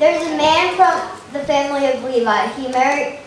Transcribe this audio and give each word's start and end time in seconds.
There's 0.00 0.26
a 0.26 0.34
man 0.34 0.76
from 0.76 0.96
the 1.34 1.44
family 1.44 1.86
of 1.86 2.02
Levi. 2.02 2.46
He 2.54 2.68
married 2.68 3.18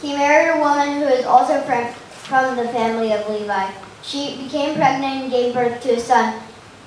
he 0.00 0.14
married 0.14 0.56
a 0.56 0.60
woman 0.60 1.00
who 1.00 1.08
is 1.08 1.24
also 1.26 1.60
from, 1.62 1.92
from 1.92 2.56
the 2.56 2.68
family 2.68 3.12
of 3.12 3.28
Levi. 3.28 3.72
She 4.04 4.36
became 4.44 4.76
pregnant 4.76 5.22
and 5.22 5.30
gave 5.32 5.52
birth 5.52 5.82
to 5.82 5.94
a 5.94 5.98
son. 5.98 6.40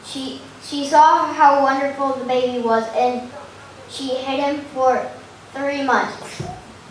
She 0.05 0.39
she 0.63 0.87
saw 0.87 1.33
how 1.33 1.61
wonderful 1.63 2.13
the 2.13 2.23
baby 2.23 2.63
was 2.63 2.87
and 2.95 3.29
she 3.89 4.15
hid 4.15 4.39
him 4.39 4.61
for 4.73 5.05
three 5.53 5.83
months. 5.83 6.41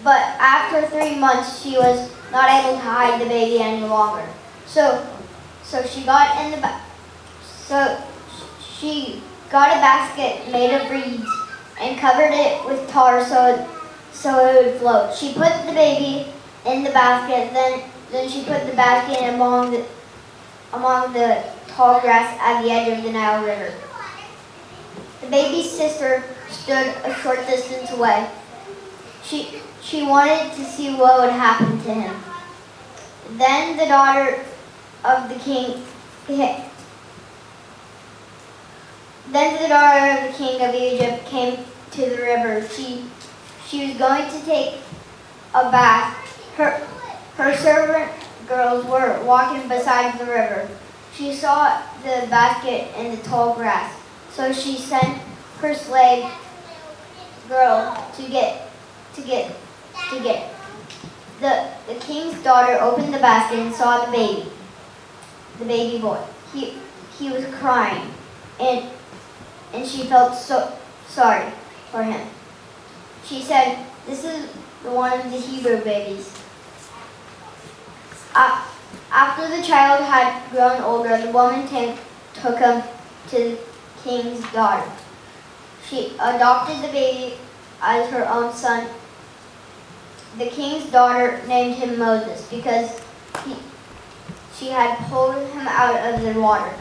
But 0.02 0.20
after 0.36 0.86
three 0.88 1.16
months 1.16 1.62
she 1.62 1.78
was 1.78 2.12
not 2.30 2.50
able 2.50 2.76
to 2.76 2.84
hide 2.84 3.22
the 3.22 3.26
baby 3.26 3.60
any 3.60 3.86
longer. 3.86 4.28
So 4.66 5.06
so 5.62 5.82
she 5.82 6.04
got 6.04 6.44
in 6.44 6.50
the 6.50 6.58
ba- 6.58 6.82
so 7.40 8.04
she 8.60 9.22
got 9.48 9.72
a 9.72 9.80
basket 9.80 10.52
made 10.52 10.74
of 10.74 10.90
reeds 10.90 11.24
and 11.80 11.98
covered 11.98 12.32
it 12.32 12.64
with 12.66 12.88
tar 12.88 13.24
so 13.24 13.54
it, 13.54 13.68
so 14.12 14.46
it 14.46 14.64
would 14.64 14.80
float. 14.80 15.14
She 15.14 15.34
put 15.34 15.52
the 15.66 15.72
baby 15.72 16.32
in 16.66 16.82
the 16.84 16.90
basket, 16.90 17.52
then 17.52 17.82
then 18.10 18.28
she 18.28 18.44
put 18.44 18.66
the 18.66 18.74
basket 18.74 19.34
among 19.34 19.72
the 19.72 19.84
among 20.72 21.12
the 21.12 21.44
tall 21.68 22.00
grass 22.00 22.38
at 22.40 22.62
the 22.62 22.70
edge 22.70 22.98
of 22.98 23.04
the 23.04 23.12
Nile 23.12 23.44
River. 23.44 23.72
The 25.20 25.26
baby's 25.28 25.70
sister 25.70 26.22
stood 26.48 26.94
a 27.04 27.14
short 27.14 27.46
distance 27.46 27.90
away. 27.90 28.28
She 29.22 29.60
she 29.82 30.06
wanted 30.06 30.52
to 30.54 30.64
see 30.64 30.94
what 30.94 31.20
would 31.20 31.32
happen 31.32 31.78
to 31.82 31.94
him. 31.94 32.16
Then 33.36 33.76
the 33.76 33.86
daughter 33.86 34.44
of 35.04 35.28
the 35.28 35.36
king 35.36 35.82
then 39.34 39.60
the 39.62 39.68
daughter 39.68 40.26
of 40.26 40.32
the 40.32 40.38
king 40.38 40.62
of 40.62 40.74
Egypt 40.74 41.26
came 41.26 41.58
to 41.94 42.10
the 42.10 42.16
river. 42.16 42.66
She 42.68 43.04
she 43.66 43.86
was 43.86 43.96
going 43.96 44.28
to 44.30 44.44
take 44.44 44.80
a 45.54 45.70
bath. 45.70 46.16
Her 46.56 46.70
her 47.36 47.56
servant 47.56 48.10
girls 48.48 48.84
were 48.84 49.22
walking 49.24 49.68
beside 49.68 50.18
the 50.18 50.26
river. 50.26 50.68
She 51.14 51.32
saw 51.32 51.80
the 52.02 52.26
basket 52.28 52.88
in 52.98 53.16
the 53.16 53.22
tall 53.22 53.54
grass, 53.54 53.94
so 54.32 54.52
she 54.52 54.76
sent 54.76 55.18
her 55.60 55.74
slave 55.74 56.30
girl 57.48 58.12
to 58.16 58.22
get 58.28 58.70
to 59.14 59.22
get 59.22 59.54
to 60.10 60.22
get. 60.22 60.50
The 61.40 61.68
the 61.86 61.94
king's 62.00 62.42
daughter 62.42 62.78
opened 62.80 63.14
the 63.14 63.18
basket 63.18 63.60
and 63.60 63.74
saw 63.74 64.04
the 64.04 64.10
baby, 64.10 64.50
the 65.58 65.64
baby 65.64 66.00
boy. 66.00 66.20
He 66.52 66.74
he 67.18 67.30
was 67.30 67.44
crying, 67.60 68.10
and 68.58 68.90
and 69.72 69.86
she 69.86 70.04
felt 70.04 70.34
so 70.34 70.72
sorry 71.08 71.52
for 71.94 72.02
him. 72.02 72.26
She 73.24 73.40
said, 73.40 73.78
"This 74.04 74.24
is 74.24 74.48
the 74.82 74.90
one 74.90 75.12
of 75.12 75.30
the 75.30 75.38
Hebrew 75.38 75.78
babies." 75.84 76.30
After 79.12 79.46
the 79.48 79.62
child 79.62 80.02
had 80.04 80.50
grown 80.50 80.82
older, 80.82 81.16
the 81.16 81.30
woman 81.30 81.68
took 81.68 82.58
him 82.58 82.82
to 83.30 83.36
the 83.38 83.58
king's 84.02 84.42
daughter. 84.52 84.90
She 85.88 86.16
adopted 86.18 86.82
the 86.82 86.88
baby 86.88 87.38
as 87.80 88.10
her 88.10 88.28
own 88.28 88.52
son. 88.52 88.88
The 90.36 90.48
king's 90.48 90.90
daughter 90.90 91.40
named 91.46 91.76
him 91.76 91.96
Moses 91.96 92.42
because 92.48 93.00
he, 93.44 93.54
she 94.56 94.70
had 94.70 94.98
pulled 95.08 95.36
him 95.36 95.68
out 95.68 95.96
of 96.12 96.22
the 96.22 96.40
water. 96.40 96.74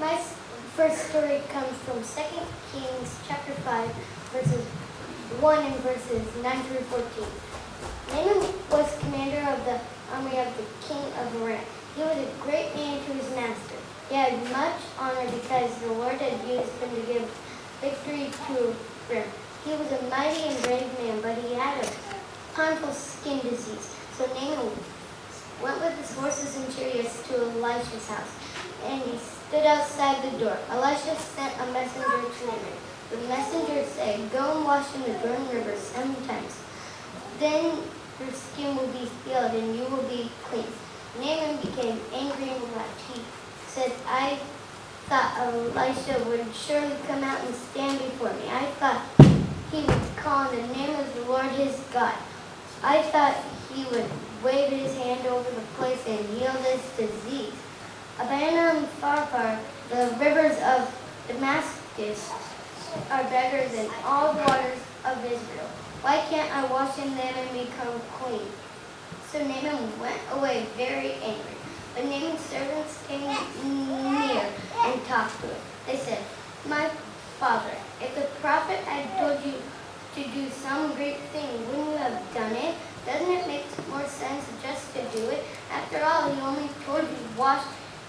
My 0.00 0.12
s- 0.14 0.34
first 0.76 1.08
story 1.10 1.42
comes 1.52 1.76
from 2.02 2.24
2 2.24 2.80
Kings 2.80 3.18
chapter 3.28 3.52
5, 3.52 3.92
verses 4.32 4.64
1 4.64 5.66
and 5.66 5.76
verses 5.84 6.24
9 6.42 6.62
through 6.64 6.84
14. 6.88 7.28
Naaman 8.08 8.54
was 8.70 8.98
commander 9.00 9.44
of 9.50 9.64
the 9.66 9.80
army 10.14 10.38
of 10.38 10.48
the 10.56 10.64
king 10.88 11.04
of 11.20 11.42
Aram. 11.42 11.60
He 11.96 12.02
was 12.02 12.16
a 12.16 12.30
great 12.40 12.74
man 12.74 13.04
to 13.04 13.12
his 13.12 13.28
master. 13.36 13.76
He 14.08 14.14
had 14.14 14.32
much 14.50 14.80
honor 14.98 15.28
because 15.30 15.76
the 15.80 15.92
Lord 15.92 16.16
had 16.16 16.40
used 16.48 16.72
him 16.80 16.88
to 16.88 17.02
give 17.04 17.28
victory 17.80 18.30
to 18.48 18.74
Aram. 19.12 19.28
He 19.64 19.72
was 19.76 19.92
a 19.92 20.02
mighty 20.08 20.42
and 20.48 20.62
brave 20.62 20.88
man, 20.98 21.20
but 21.20 21.36
he 21.36 21.54
had 21.54 21.84
a 21.84 21.88
harmful 22.54 22.92
skin 22.92 23.40
disease. 23.40 23.94
So 24.16 24.24
Naaman 24.32 24.72
went 25.62 25.80
with 25.80 25.98
his 26.00 26.16
horses 26.16 26.56
and 26.56 26.74
chariots 26.74 27.28
to 27.28 27.34
Elisha's 27.60 28.08
house, 28.08 28.32
and 28.84 29.02
he 29.02 29.18
stood 29.50 29.66
outside 29.66 30.22
the 30.22 30.38
door. 30.38 30.56
Elisha 30.70 31.16
sent 31.16 31.52
a 31.60 31.66
messenger 31.72 32.06
to 32.06 32.46
Naaman. 32.46 32.78
The 33.10 33.16
messenger 33.26 33.82
said, 33.84 34.30
Go 34.30 34.58
and 34.58 34.64
wash 34.64 34.94
in 34.94 35.02
the 35.02 35.18
Jordan 35.18 35.48
River 35.48 35.74
seven 35.74 36.14
times. 36.24 36.56
Then 37.40 37.82
your 38.20 38.30
skin 38.30 38.76
will 38.76 38.86
be 38.86 39.10
healed 39.24 39.50
and 39.50 39.74
you 39.74 39.82
will 39.86 40.04
be 40.04 40.30
clean. 40.44 40.70
Naaman 41.18 41.56
became 41.56 41.98
angry 42.12 42.50
and 42.50 42.62
left. 42.78 43.12
He 43.12 43.22
said, 43.66 43.90
I 44.06 44.38
thought 45.08 45.36
Elisha 45.38 46.22
would 46.28 46.46
surely 46.54 46.94
come 47.08 47.24
out 47.24 47.44
and 47.44 47.52
stand 47.52 47.98
before 47.98 48.32
me. 48.34 48.46
I 48.48 48.66
thought 48.78 49.02
he 49.72 49.82
would 49.82 50.16
call 50.16 50.46
on 50.46 50.54
the 50.54 50.62
name 50.68 50.94
of 50.94 51.12
the 51.16 51.22
Lord 51.22 51.50
his 51.58 51.76
God. 51.92 52.14
I 52.84 53.02
thought 53.02 53.36
he 53.74 53.82
would 53.86 54.06
wave 54.44 54.70
his 54.70 54.96
hand 54.96 55.26
over 55.26 55.50
the 55.50 55.66
place 55.74 56.06
and 56.06 56.24
heal 56.38 56.52
this 56.62 56.96
disease. 56.96 57.52
Abana 58.20 58.76
and 58.76 58.86
Pharpar, 59.00 59.58
the 59.88 60.14
rivers 60.20 60.58
of 60.60 60.92
Damascus, 61.26 62.30
are 63.10 63.24
better 63.24 63.66
than 63.74 63.88
all 64.04 64.34
the 64.34 64.40
waters 64.40 64.78
of 65.06 65.24
Israel. 65.24 65.70
Why 66.02 66.20
can't 66.28 66.54
I 66.54 66.66
wash 66.70 66.98
in 66.98 67.16
them 67.16 67.34
and 67.34 67.50
become 67.52 67.98
clean? 68.20 68.44
So 69.32 69.38
Naaman 69.38 69.98
went 69.98 70.20
away 70.32 70.66
very 70.76 71.14
angry. 71.24 71.56
But 71.94 72.04
Naaman's 72.04 72.40
servants 72.40 73.00
came 73.08 73.24
near 73.24 74.44
and 74.84 75.04
talked 75.06 75.40
to 75.40 75.46
him. 75.46 75.62
They 75.86 75.96
said, 75.96 76.22
My 76.68 76.90
father, 77.38 77.72
if 78.02 78.14
the 78.14 78.28
prophet 78.42 78.80
had 78.84 79.08
told 79.16 79.42
you 79.46 79.54
to 80.14 80.30
do 80.30 80.50
some 80.50 80.94
great 80.94 81.20
thing, 81.32 81.48
wouldn't 81.68 81.92
you 81.92 81.96
have 81.96 82.34
done 82.34 82.52
it? 82.52 82.74
Doesn't 83.06 83.30
it 83.30 83.46
make 83.46 83.64
more 83.88 84.04
sense 84.04 84.44
just 84.62 84.92
to 84.92 85.00
do 85.16 85.30
it? 85.30 85.42
After 85.72 86.04
all, 86.04 86.30
he 86.30 86.38
only 86.42 86.68
told 86.84 87.02
you 87.02 87.38
wash 87.38 87.64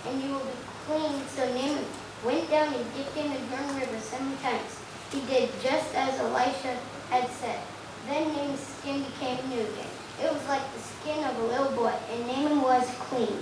and 0.08 0.22
you 0.22 0.32
will 0.32 0.40
be 0.40 0.58
clean. 0.86 1.22
So 1.28 1.46
Naaman 1.54 1.86
went 2.26 2.50
down 2.62 2.74
and 2.74 2.94
dipped 2.96 3.18
in 3.18 3.30
the 3.32 3.40
Jordan 3.50 3.80
River 3.80 4.00
seven 4.00 4.38
times. 4.38 4.80
He 5.12 5.22
did 5.22 5.50
just 5.62 5.96
as 5.96 6.20
Elisha 6.20 6.78
had 7.10 7.30
said. 7.30 7.60
Then 8.08 8.34
Naaman's 8.34 8.60
skin 8.60 9.04
became 9.04 9.38
new 9.50 9.62
again. 9.62 9.88
It 10.24 10.32
was 10.32 10.48
like 10.48 10.62
the 10.74 10.80
skin 10.80 11.24
of 11.24 11.38
a 11.38 11.44
little 11.44 11.72
boy, 11.72 11.94
and 12.12 12.28
Naaman 12.28 12.62
was 12.62 12.88
clean. 13.00 13.38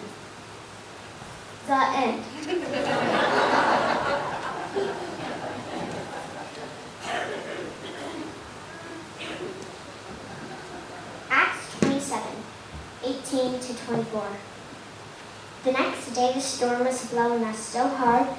The 1.67 1.73
end. 1.73 2.23
Acts 11.29 11.79
27, 11.79 12.23
18 13.03 13.59
to 13.59 13.73
24. 13.85 14.27
The 15.63 15.71
next 15.73 16.15
day 16.15 16.31
the 16.33 16.39
storm 16.39 16.85
was 16.85 17.05
blowing 17.07 17.43
us 17.43 17.59
so 17.59 17.87
hard 17.87 18.29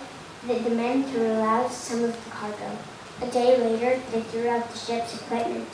the 0.47 0.71
men 0.71 1.05
threw 1.05 1.33
out 1.41 1.71
some 1.71 2.05
of 2.05 2.25
the 2.25 2.31
cargo. 2.31 2.79
A 3.21 3.27
day 3.27 3.59
later 3.59 4.01
they 4.11 4.23
threw 4.23 4.49
out 4.49 4.71
the 4.71 4.79
ship's 4.79 5.21
equipment. 5.21 5.69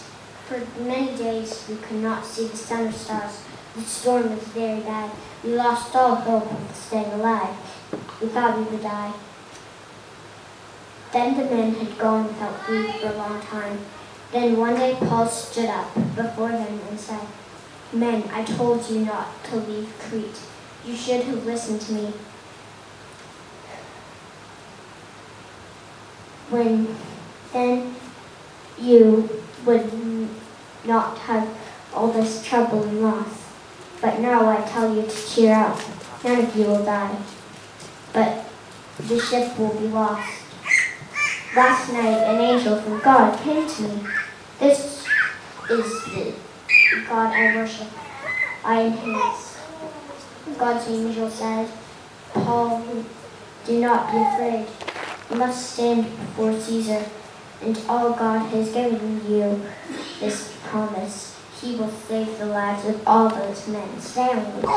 For 0.49 0.61
many 0.81 1.17
days 1.17 1.65
we 1.69 1.77
could 1.77 2.03
not 2.03 2.25
see 2.25 2.49
the 2.49 2.57
sun 2.57 2.89
or 2.89 2.93
stars. 2.93 3.43
The 3.77 3.83
storm 3.83 4.31
was 4.31 4.43
very 4.49 4.81
bad. 4.81 5.11
We 5.45 5.51
lost 5.55 5.95
all 5.95 6.17
hope 6.17 6.51
of 6.51 6.75
staying 6.75 7.13
alive. 7.13 7.55
We 8.21 8.29
thought 8.29 8.59
we 8.59 8.65
would 8.65 8.83
die. 8.83 9.13
Then 11.13 11.37
the 11.37 11.45
men 11.45 11.75
had 11.75 11.99
gone 11.99 12.27
without 12.27 12.67
food 12.67 12.91
for 12.97 13.09
a 13.09 13.17
long 13.17 13.41
time. 13.43 13.79
Then 14.33 14.57
one 14.57 14.75
day 14.75 14.97
Paul 14.99 15.29
stood 15.29 15.69
up 15.69 15.95
before 15.95 16.51
them 16.51 16.81
and 16.89 16.99
said, 16.99 17.27
Men, 17.93 18.25
I 18.33 18.43
told 18.43 18.91
you 18.91 19.01
not 19.05 19.45
to 19.45 19.57
leave 19.57 19.93
Crete. 20.01 20.41
You 20.85 20.97
should 20.97 21.23
have 21.25 21.47
listened 21.47 21.81
to 21.83 21.93
me. 21.93 22.13
When 26.51 26.97
then 27.53 27.95
you 28.79 29.29
would 29.65 29.91
not 30.85 31.19
have 31.19 31.49
all 31.95 32.09
this 32.09 32.45
trouble 32.47 32.83
and 32.85 33.03
loss. 33.03 33.47
But 34.01 34.21
now 34.21 34.49
I 34.49 34.61
tell 34.63 34.95
you 34.95 35.03
to 35.03 35.29
cheer 35.29 35.55
up. 35.55 35.81
None 36.23 36.45
of 36.45 36.57
you 36.57 36.67
will 36.67 36.85
die. 36.85 37.17
But 38.13 38.45
the 38.99 39.19
ship 39.19 39.59
will 39.59 39.75
be 39.75 39.89
lost. 39.89 40.43
Last 41.55 41.93
night, 41.93 42.23
an 42.25 42.41
angel 42.41 42.81
from 42.81 43.01
God 43.01 43.39
came 43.41 43.67
to 43.67 43.83
me. 43.83 44.07
This 44.59 45.07
is 45.71 46.05
the 46.05 46.35
God 47.09 47.33
I 47.33 47.57
worship. 47.57 47.89
I 48.65 48.81
am 48.81 48.93
his. 48.93 50.59
God's 50.59 50.89
angel 50.89 51.31
said, 51.31 51.69
Paul, 52.33 52.83
do 53.65 53.81
not 53.81 54.13
be 54.13 54.19
afraid. 54.19 54.86
Must 55.35 55.73
stand 55.75 56.05
before 56.05 56.59
Caesar, 56.59 57.05
and 57.61 57.79
all 57.89 58.11
God 58.13 58.49
has 58.51 58.71
given 58.73 59.21
you 59.29 59.61
this 60.21 60.57
promise. 60.65 61.39
He 61.61 61.75
will 61.77 61.91
save 61.91 62.39
the 62.39 62.47
lives 62.47 62.87
of 62.87 63.07
all 63.07 63.29
those 63.29 63.67
men. 63.69 64.01
Stand 64.01 64.47
with 64.55 64.65
me. 64.65 64.71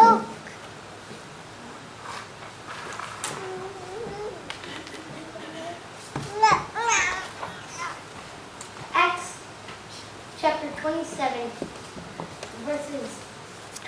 Acts 8.94 9.38
chapter 10.40 10.70
27, 10.82 11.50
verses 12.66 13.20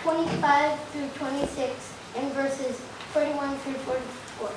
25 0.03 0.79
through 0.89 1.07
26, 1.15 1.93
and 2.17 2.31
verses 2.33 2.79
41 3.13 3.57
through 3.59 3.73
44. 3.73 4.51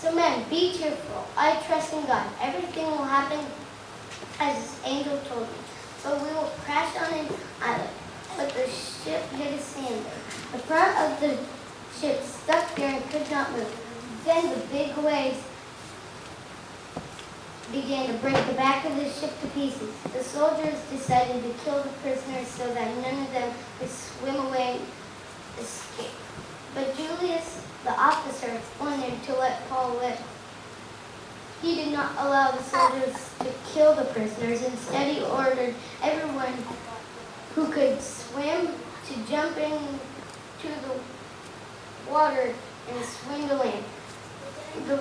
So, 0.00 0.14
men, 0.14 0.48
be 0.50 0.72
cheerful. 0.76 1.26
God. 2.06 2.26
Everything 2.40 2.86
will 2.86 3.04
happen 3.04 3.40
as 4.40 4.56
this 4.56 4.80
angel 4.84 5.18
told 5.28 5.42
me. 5.42 5.58
But 6.02 6.20
we 6.20 6.28
will 6.28 6.52
crash 6.64 6.96
on 6.96 7.12
an 7.12 7.28
island. 7.62 7.90
But 8.36 8.50
the 8.50 8.68
ship 8.68 9.22
hit 9.30 9.54
a 9.54 9.62
sand. 9.62 10.04
The 10.52 10.58
front 10.58 10.98
of 10.98 11.20
the 11.20 11.38
ship 11.98 12.22
stuck 12.22 12.74
there 12.74 12.96
and 12.96 13.10
could 13.10 13.30
not 13.30 13.52
move. 13.52 13.72
Then 14.24 14.50
the 14.50 14.66
big 14.66 14.96
waves 14.96 15.42
began 17.72 18.06
to 18.08 18.14
break 18.14 18.36
the 18.46 18.52
back 18.54 18.84
of 18.84 18.96
the 18.96 19.08
ship 19.08 19.32
to 19.40 19.46
pieces. 19.48 19.94
The 20.12 20.22
soldiers 20.22 20.78
decided 20.90 21.42
to 21.42 21.64
kill 21.64 21.82
the 21.82 21.88
prisoners 22.02 22.48
so 22.48 22.72
that 22.74 22.96
none 22.98 23.22
of 23.22 23.32
them 23.32 23.52
could 23.78 23.90
swim 23.90 24.36
away 24.46 24.78
and 24.78 25.64
escape. 25.64 26.10
But 26.74 26.96
Julius, 26.96 27.64
the 27.84 27.90
officer, 27.90 28.60
wanted 28.80 29.22
to 29.24 29.34
let 29.36 29.68
Paul 29.68 29.96
live. 29.96 30.20
He 31.64 31.76
did 31.76 31.92
not 31.94 32.12
allow 32.18 32.50
the 32.50 32.62
soldiers 32.62 33.16
to 33.38 33.46
kill 33.72 33.94
the 33.94 34.04
prisoners. 34.04 34.62
Instead, 34.62 35.16
he 35.16 35.22
ordered 35.22 35.74
everyone 36.02 36.52
who 37.54 37.72
could 37.72 38.02
swim 38.02 38.68
to 39.06 39.30
jump 39.30 39.56
into 39.56 40.68
the 40.68 42.12
water 42.12 42.52
and 42.90 43.04
swim 43.04 43.48
to 43.48 43.56
land. 43.56 43.84
The 44.86 45.00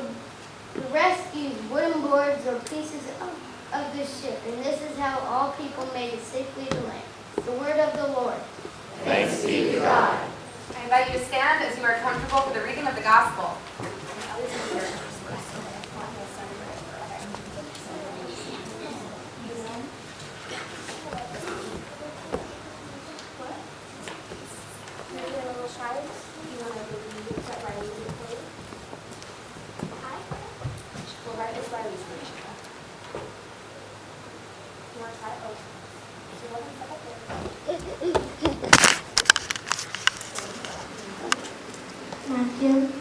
the 0.74 0.82
rest 0.92 1.36
used 1.36 1.70
wooden 1.70 2.02
boards 2.02 2.48
or 2.48 2.58
pieces 2.62 3.08
of, 3.22 3.30
of 3.74 3.96
the 3.96 4.06
ship, 4.06 4.40
and 4.48 4.58
this 4.66 4.82
is 4.82 4.98
how 4.98 5.20
all 5.20 5.52
people 5.52 5.86
made 5.94 6.14
it 6.14 6.24
safely 6.24 6.66
to 6.66 6.82
land. 6.82 7.04
The 7.36 7.52
word 7.52 7.78
of 7.78 7.96
the 7.96 8.08
Lord. 8.08 8.40
Thanks 9.04 9.46
be 9.46 9.74
to 9.74 9.80
God. 9.80 10.30
I 10.76 10.84
invite 10.84 11.14
you 11.14 11.20
to 11.20 11.26
stand 11.26 11.64
as 11.64 11.78
you 11.78 11.84
are 11.84 12.00
comfortable 12.00 12.42
for 12.42 12.58
the 12.58 12.66
reading 12.66 12.88
of 12.88 12.96
the 12.96 13.02
gospel. 13.02 13.58
天 42.60 42.94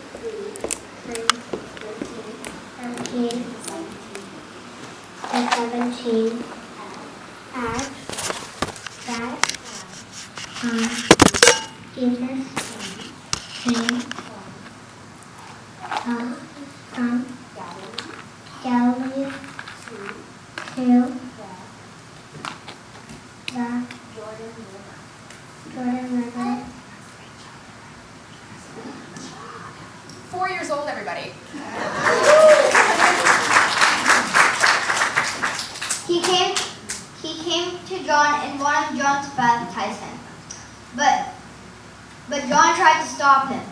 John 42.53 42.77
tried 42.77 43.01
to 43.01 43.09
stop 43.09 43.49
him. 43.49 43.65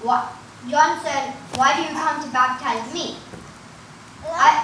Why, 0.00 0.30
John 0.70 1.02
said, 1.02 1.34
why 1.58 1.74
do 1.74 1.82
you 1.82 1.88
come 1.88 2.22
to 2.22 2.30
baptize 2.30 2.94
me? 2.94 3.16
I, 4.30 4.62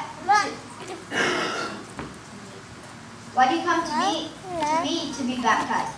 why 3.34 3.48
do 3.48 3.56
you 3.56 3.64
come 3.64 3.82
to 3.82 3.96
me, 3.98 4.30
to 4.60 4.82
me 4.84 5.12
to 5.12 5.24
be 5.24 5.42
baptized? 5.42 5.90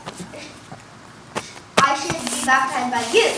I 1.76 1.94
should 2.00 2.16
be 2.16 2.46
baptized 2.46 2.90
by 2.96 3.04
you. 3.12 3.28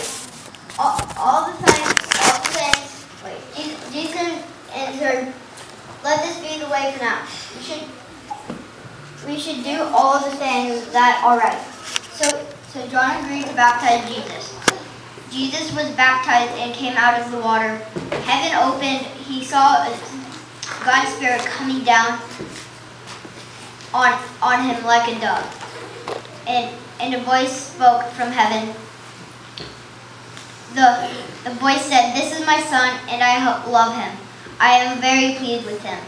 All, 0.79 0.95
all 1.17 1.51
the 1.51 1.57
time, 1.59 1.83
all 2.23 2.39
the 2.39 2.47
things. 2.55 3.05
Wait, 3.25 3.43
Jesus, 3.53 3.91
Jesus 3.91 4.41
answered, 4.73 5.33
let 6.01 6.23
this 6.23 6.39
be 6.39 6.63
the 6.63 6.69
way 6.69 6.93
for 6.95 7.03
now. 7.03 7.27
We 7.57 7.61
should 7.61 7.83
we 9.27 9.37
should 9.37 9.65
do 9.65 9.83
all 9.93 10.17
the 10.23 10.33
things 10.37 10.89
that 10.93 11.21
are 11.25 11.37
right. 11.37 11.61
So 12.13 12.48
so 12.73 12.87
John 12.87 13.23
agreed 13.23 13.45
to 13.47 13.53
baptize 13.55 14.07
Jesus. 14.07 14.53
Jesus 15.31 15.73
was 15.73 15.89
baptized 15.95 16.53
and 16.57 16.73
came 16.73 16.97
out 16.97 17.19
of 17.19 17.31
the 17.31 17.39
water. 17.39 17.77
Heaven 18.25 18.57
opened. 18.57 19.05
He 19.25 19.43
saw 19.43 19.85
God's 20.85 21.13
Spirit 21.13 21.41
coming 21.41 21.83
down 21.83 22.19
on 23.93 24.17
on 24.41 24.63
him 24.65 24.83
like 24.85 25.09
a 25.09 25.19
dove. 25.19 25.45
And 26.47 26.69
and 26.99 27.13
a 27.15 27.21
voice 27.21 27.73
spoke 27.73 28.03
from 28.13 28.31
heaven. 28.31 28.73
The 30.73 31.09
the 31.43 31.55
voice 31.57 31.85
said, 31.85 32.13
"This 32.15 32.37
is 32.37 32.45
my 32.45 32.61
son, 32.61 32.99
and 33.09 33.23
I 33.23 33.41
love 33.65 33.95
him. 33.95 34.17
I 34.59 34.77
am 34.77 35.01
very 35.01 35.35
pleased 35.35 35.65
with 35.65 35.81
him." 35.81 35.99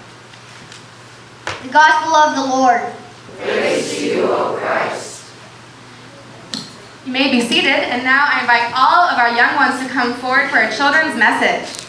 The 1.63 1.69
gospel 1.69 2.15
of 2.15 2.36
the 2.36 2.45
Lord. 2.45 2.93
Praise 3.38 4.01
You 4.01 4.27
may 7.08 7.31
be 7.31 7.41
seated, 7.41 7.72
and 7.72 8.03
now 8.03 8.25
I 8.27 8.41
invite 8.41 8.72
all 8.75 9.10
of 9.10 9.17
our 9.17 9.36
young 9.36 9.55
ones 9.55 9.81
to 9.81 9.89
come 9.89 10.13
forward 10.13 10.50
for 10.50 10.60
a 10.60 10.72
children's 10.75 11.17
message. 11.17 11.88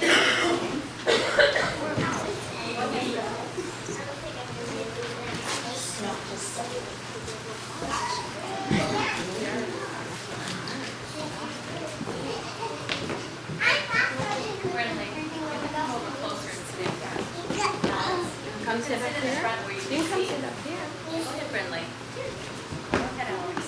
Come 18.64 18.80
sit 18.80 19.02
up 19.02 19.08
here. 19.20 19.36
You 19.90 19.98
can 19.98 20.08
come 20.08 20.24
sit 20.24 20.44
up 20.44 20.56
here. 20.64 20.86
Friendly. 21.50 21.82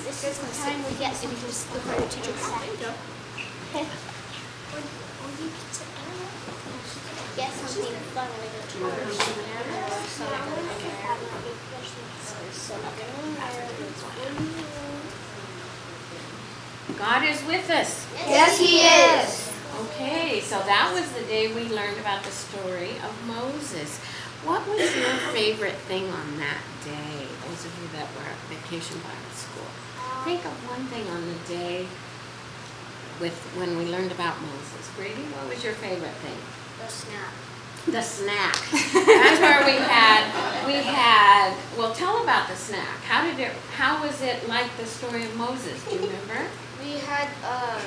This 0.05 0.25
is 0.25 0.39
the 0.39 0.47
time 0.63 0.79
we 0.85 0.93
get 0.99 1.15
so 1.15 1.29
we 1.29 1.35
can 1.35 1.45
just 1.45 1.64
look 1.64 1.64
for 1.64 1.64
the 1.64 1.64
teacher's 1.64 1.64
window. 1.64 1.64
Get 1.64 1.64
something 1.64 1.64
fun 1.64 1.64
when 1.64 1.64
we 1.64 1.64
go 1.64 1.64
to 1.75 1.81
church. 2.23 2.39
So 10.07 10.25
I'm 10.25 10.47
gonna 10.47 10.71
have 11.03 11.19
my 11.19 11.39
big 11.43 11.59
questions. 11.75 12.15
So 12.53 12.75
God 16.97 17.25
is 17.25 17.43
with 17.45 17.71
us. 17.71 18.07
Yes, 18.29 18.59
he 18.59 18.83
is. 18.83 19.51
Okay, 19.91 20.41
so 20.41 20.61
that 20.61 20.93
was 20.95 21.11
the 21.13 21.27
day 21.27 21.49
we 21.53 21.69
learned 21.75 21.99
about 21.99 22.23
the 22.23 22.31
story 22.31 22.93
of 23.03 23.27
Moses. 23.27 23.99
What 24.45 24.67
was 24.69 24.95
your 24.95 25.17
favorite 25.33 25.75
thing 25.89 26.09
on 26.09 26.39
that 26.39 26.63
day? 26.85 27.27
Those 27.49 27.65
of 27.65 27.75
you 27.83 27.89
that 27.99 28.07
were 28.15 28.23
at 28.31 28.39
vacation 28.49 28.99
Bible 28.99 29.35
school. 29.35 29.67
Think 30.25 30.45
of 30.47 30.57
one 30.71 30.87
thing 30.87 31.07
on 31.09 31.21
the 31.21 31.39
day 31.47 31.87
with 33.21 33.37
when 33.61 33.77
we 33.77 33.85
learned 33.85 34.11
about 34.11 34.41
Moses. 34.41 34.91
Brady, 34.97 35.21
what 35.37 35.53
was 35.53 35.63
your 35.63 35.75
favorite 35.75 36.17
thing? 36.25 36.39
The 36.81 36.89
snack. 36.89 37.33
The 37.85 38.01
snack. 38.01 38.57
That's 39.05 39.41
where 39.41 39.61
we 39.69 39.77
had, 39.77 40.25
we 40.67 40.81
had, 40.81 41.53
well, 41.77 41.93
tell 41.93 42.23
about 42.23 42.49
the 42.49 42.57
snack. 42.57 43.05
How 43.05 43.23
did 43.29 43.39
it, 43.39 43.53
how 43.77 44.01
was 44.03 44.23
it 44.23 44.49
like 44.49 44.75
the 44.79 44.87
story 44.87 45.25
of 45.25 45.37
Moses? 45.37 45.85
Do 45.85 45.97
you 45.97 46.01
remember? 46.07 46.41
We 46.85 47.01
had 47.01 47.29
uh, 47.43 47.81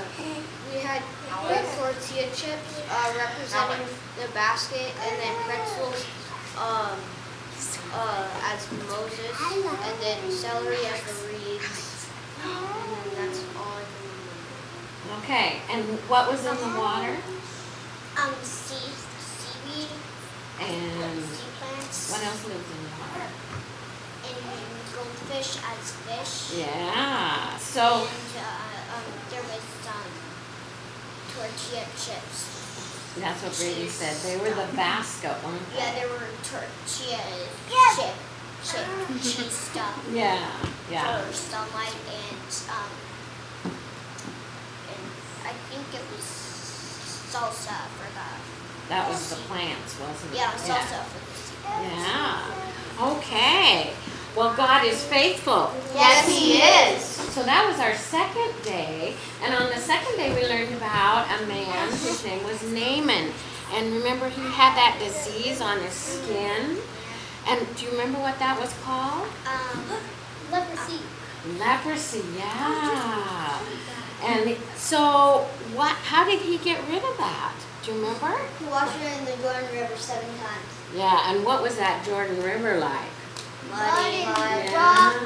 we 0.73 0.79
had 0.79 1.03
the 1.29 1.61
tortilla 1.77 2.25
chips 2.33 2.81
uh, 2.89 3.13
representing 3.15 3.85
the 4.17 4.27
basket, 4.33 4.89
and 5.05 5.13
then 5.21 5.35
pretzels 5.45 6.03
um, 6.57 6.97
uh, 7.93 8.27
as 8.49 8.65
Moses, 8.89 9.37
and 9.37 10.01
then 10.01 10.31
celery 10.31 10.81
as 10.87 11.03
the 11.03 11.27
reeds, 11.29 11.86
and 12.43 13.11
that's 13.17 13.39
all 13.57 13.73
I 13.77 13.83
can 13.85 14.01
remember. 14.11 15.23
Okay, 15.23 15.61
and 15.71 15.83
what 16.09 16.29
was 16.31 16.45
in 16.45 16.55
the 16.55 16.77
water? 16.79 17.15
Um, 18.17 18.33
sea, 18.43 18.89
seaweed, 19.19 19.89
And 20.59 21.21
sea 21.23 21.49
plants, 21.59 22.11
what 22.11 22.23
else 22.23 22.43
lives 22.47 22.69
in 22.71 22.79
the 22.83 22.93
water? 23.01 23.29
and 24.27 24.93
goldfish 24.93 25.57
as 25.63 25.91
fish. 26.05 26.59
Yeah, 26.59 27.57
so, 27.57 28.07
And 28.09 28.33
uh, 28.37 28.97
um, 28.97 29.05
there 29.29 29.41
was 29.43 29.61
some 29.85 30.11
tortilla 31.33 31.85
chips. 31.95 33.15
that's 33.19 33.43
what 33.43 33.55
Brady 33.57 33.87
said. 33.87 34.15
They 34.25 34.37
were 34.37 34.53
the 34.55 34.67
basket, 34.75 35.35
weren't 35.45 35.61
they? 35.71 35.77
Yeah, 35.77 35.93
there 35.95 36.07
were 36.09 36.27
tortilla 36.43 37.21
chip, 37.95 38.15
chip 38.65 38.85
cheese 39.21 39.53
stuff 39.53 40.05
Yeah, 40.11 40.49
yeah. 40.91 41.21
for 41.21 41.33
sunlight 41.33 41.95
and 42.07 42.51
um, 42.69 42.91
and 44.87 45.05
I 45.45 45.53
think 45.69 45.85
it 45.93 46.05
was 46.15 46.25
salsa 47.31 47.77
for 47.97 48.07
the 48.13 48.89
That 48.89 49.09
was 49.09 49.29
the 49.29 49.35
plants, 49.47 49.99
wasn't 49.99 50.33
it? 50.33 50.37
yeah 50.37 50.51
salsa 50.53 51.03
for. 51.03 51.27
Yeah, 51.67 53.11
okay. 53.17 53.91
Well, 54.35 54.55
God 54.55 54.85
is 54.85 55.03
faithful. 55.03 55.73
Yes, 55.95 56.29
He 56.29 56.59
is. 56.61 57.03
So 57.33 57.43
that 57.43 57.67
was 57.67 57.79
our 57.79 57.95
second 57.95 58.53
day, 58.63 59.15
and 59.43 59.53
on 59.53 59.69
the 59.69 59.77
second 59.77 60.15
day 60.15 60.29
we 60.33 60.47
learned 60.47 60.73
about 60.75 61.25
a 61.41 61.45
man 61.47 61.89
whose 61.89 62.23
name 62.23 62.43
was 62.43 62.61
Naaman. 62.71 63.31
And 63.73 63.93
remember, 63.95 64.29
he 64.29 64.41
had 64.43 64.75
that 64.77 64.95
disease 65.03 65.59
on 65.59 65.79
his 65.81 65.91
skin. 65.91 66.77
And 67.49 67.59
do 67.75 67.85
you 67.85 67.91
remember 67.91 68.19
what 68.19 68.39
that 68.39 68.57
was 68.59 68.73
called? 68.81 69.27
Um, 69.45 69.83
Leprosy. 70.51 70.99
Leprosy, 71.59 72.23
yeah. 72.37 73.59
And 74.23 74.57
so, 74.75 75.47
what? 75.75 75.93
How 75.93 76.25
did 76.25 76.41
he 76.41 76.57
get 76.57 76.81
rid 76.89 77.03
of 77.03 77.17
that? 77.17 77.53
Do 77.83 77.91
you 77.91 77.97
remember? 77.97 78.37
He 78.59 78.65
washed 78.65 78.99
it 78.99 79.17
in 79.19 79.25
the 79.25 79.35
Jordan 79.43 79.69
River 79.71 79.95
seven 79.95 80.27
times. 80.39 80.65
Yeah. 80.95 81.31
And 81.31 81.45
what 81.45 81.61
was 81.61 81.77
that 81.77 82.03
Jordan 82.05 82.41
River 82.41 82.77
like? 82.79 83.09
Muddy, 83.69 84.25
mud. 84.25 84.65
Yeah. 84.65 85.25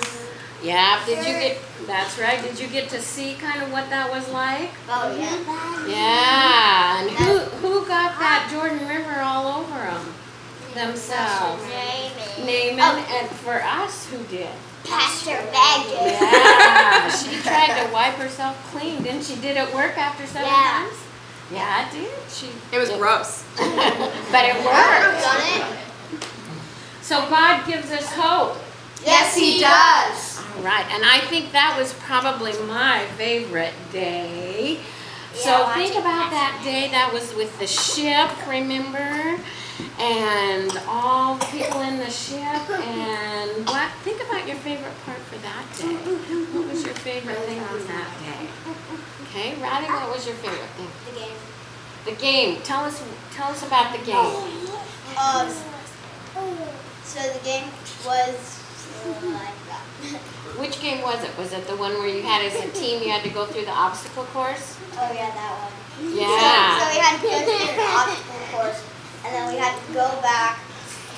Yeah. 0.61 1.05
Did 1.05 1.17
you 1.19 1.33
get? 1.33 1.57
That's 1.87 2.19
right. 2.19 2.41
Did 2.41 2.59
you 2.59 2.67
get 2.67 2.89
to 2.89 3.01
see 3.01 3.35
kind 3.35 3.63
of 3.63 3.71
what 3.71 3.89
that 3.89 4.11
was 4.11 4.29
like? 4.29 4.71
Oh 4.89 5.15
yeah. 5.17 5.87
Yeah. 5.87 7.01
And 7.01 7.09
who 7.11 7.39
who 7.61 7.87
got 7.87 8.19
that 8.19 8.49
Jordan 8.51 8.87
River 8.87 9.21
all 9.21 9.59
over 9.61 9.79
them? 9.79 10.13
Themselves. 10.73 11.63
Naaman. 11.63 12.77
Naaman, 12.77 13.05
and 13.09 13.27
for 13.29 13.61
us, 13.61 14.07
who 14.07 14.23
did? 14.25 14.49
Pastor 14.85 15.37
Baggett. 15.51 16.19
Yeah, 16.21 17.09
she 17.15 17.41
tried 17.41 17.85
to 17.85 17.93
wipe 17.93 18.15
herself 18.15 18.55
clean, 18.71 19.03
didn't 19.03 19.23
she? 19.23 19.35
Did 19.35 19.57
it 19.57 19.73
work 19.73 19.97
after 19.97 20.25
seven 20.25 20.47
Yeah. 20.47 20.85
times? 20.87 20.97
Yeah, 21.51 21.87
it 21.87 21.91
did. 21.91 22.11
She, 22.31 22.47
It 22.71 22.79
was 22.79 22.89
gross. 22.91 23.43
but 23.57 23.65
it 24.45 24.55
I've 24.55 24.65
worked. 24.65 25.23
done 25.23 25.41
it. 25.71 25.77
So 27.01 27.27
God 27.29 27.65
gives 27.67 27.91
us 27.91 28.07
hope. 28.13 28.57
Yes, 29.05 29.35
He 29.35 29.59
does. 29.59 30.39
All 30.57 30.63
right, 30.63 30.85
and 30.93 31.03
I 31.05 31.19
think 31.27 31.51
that 31.51 31.75
was 31.77 31.93
probably 31.93 32.53
my 32.67 33.05
favorite 33.17 33.73
day. 33.91 34.79
So 35.33 35.49
Yeah, 35.49 35.63
I 35.65 35.73
think 35.75 35.93
think 35.93 36.03
about 36.05 36.29
that 36.31 36.61
day. 36.63 36.89
That 36.91 37.11
was 37.13 37.33
with 37.35 37.57
the 37.59 37.67
ship, 37.67 38.29
remember? 38.47 39.39
And 39.99 40.71
all 40.87 41.35
the 41.35 41.45
people 41.45 41.81
in 41.81 41.97
the 41.97 42.09
ship. 42.09 42.69
And 42.69 43.65
what? 43.67 43.91
Think 44.03 44.21
about 44.23 44.47
your 44.47 44.57
favorite 44.57 44.93
part 45.05 45.17
for 45.19 45.37
that 45.39 45.65
day. 45.77 45.95
What 46.53 46.67
was 46.67 46.83
your 46.83 46.93
favorite 46.95 47.37
thing 47.39 47.59
on 47.59 47.87
that 47.87 48.09
day? 48.19 48.47
Okay, 49.23 49.55
Riley, 49.61 49.87
what 49.87 50.13
was 50.15 50.25
your 50.25 50.35
favorite 50.35 50.69
thing? 50.77 50.87
The 51.05 51.19
game. 51.19 51.37
The 52.05 52.11
game. 52.21 52.61
Tell 52.63 52.83
us. 52.85 53.01
Tell 53.33 53.49
us 53.51 53.65
about 53.65 53.91
the 53.97 54.03
game. 54.05 54.15
Um, 55.17 55.49
so 57.03 57.19
the 57.33 57.43
game 57.43 57.65
was 58.05 58.59
like 59.05 59.57
that. 59.67 59.83
Which 60.57 60.81
game 60.81 61.01
was 61.01 61.23
it? 61.23 61.37
Was 61.37 61.53
it 61.53 61.67
the 61.67 61.75
one 61.75 61.93
where 61.93 62.07
you 62.07 62.23
had 62.23 62.43
as 62.45 62.55
a 62.59 62.69
team 62.71 63.01
you 63.03 63.09
had 63.09 63.23
to 63.23 63.29
go 63.29 63.45
through 63.45 63.65
the 63.65 63.71
obstacle 63.71 64.23
course? 64.25 64.77
Oh 64.93 65.11
yeah, 65.13 65.29
that 65.31 65.53
one. 65.61 65.71
So, 66.01 66.07
so 66.07 66.19
Yeah. 66.19 66.91
we 66.91 66.97
had 66.99 67.15
to 67.21 67.27
go 67.27 67.37
through 67.45 67.75
the 67.75 67.87
obstacle 67.87 68.41
course, 68.51 68.83
and 69.25 69.33
then 69.35 69.47
we 69.53 69.57
had 69.59 69.73
to 69.79 69.93
go 69.93 70.07
back, 70.21 70.59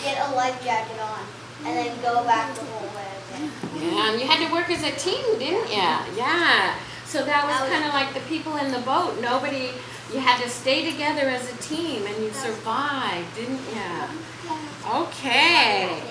get 0.03 0.17
a 0.27 0.35
life 0.35 0.61
jacket 0.63 0.99
on, 0.99 1.19
and 1.65 1.77
then 1.77 2.01
go 2.01 2.23
back 2.23 2.53
the 2.55 2.61
whole 2.65 2.87
way 2.95 3.07
again. 3.29 3.51
Yeah, 3.79 4.11
and 4.11 4.21
you 4.21 4.27
had 4.27 4.45
to 4.45 4.53
work 4.53 4.69
as 4.69 4.83
a 4.83 4.91
team, 4.91 5.39
didn't 5.39 5.69
you? 5.69 6.17
Yeah. 6.17 6.75
So 7.05 7.23
that 7.25 7.45
was 7.45 7.53
That 7.55 7.61
was- 7.61 7.69
kind 7.71 7.85
of 7.85 7.93
like 7.93 8.13
the 8.13 8.21
people 8.21 8.57
in 8.57 8.71
the 8.71 8.79
boat. 8.79 9.19
Nobody, 9.21 9.71
you 10.13 10.19
had 10.19 10.41
to 10.41 10.49
stay 10.49 10.89
together 10.91 11.21
as 11.29 11.51
a 11.51 11.55
team 11.57 12.05
and 12.07 12.17
you 12.23 12.31
survived, 12.33 13.35
didn't 13.35 13.61
you? 13.73 14.51
Okay. 14.91 16.01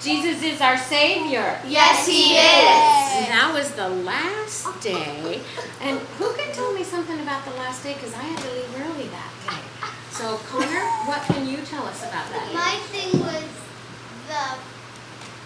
Jesus 0.00 0.42
is 0.44 0.60
our 0.60 0.78
Savior. 0.78 1.60
Yes, 1.66 2.06
He 2.06 2.34
is. 2.36 3.18
And 3.18 3.26
that 3.34 3.50
was 3.52 3.72
the 3.72 3.88
last 3.88 4.80
day. 4.80 5.40
And 5.82 5.98
who 6.18 6.32
can 6.34 6.52
tell 6.54 6.72
me 6.72 6.84
something 6.84 7.18
about 7.20 7.44
the 7.44 7.50
last 7.58 7.82
day? 7.82 7.94
Because 7.94 8.14
I 8.14 8.22
had 8.22 8.38
to 8.38 8.50
leave 8.52 8.80
early 8.80 9.08
that 9.08 9.32
day. 9.44 9.87
So, 10.18 10.36
Connor, 10.50 10.82
what 11.06 11.22
can 11.30 11.46
you 11.46 11.58
tell 11.62 11.86
us 11.86 12.02
about 12.02 12.26
that? 12.34 12.50
My 12.50 12.74
thing 12.90 13.22
was 13.22 13.46
the 14.26 14.44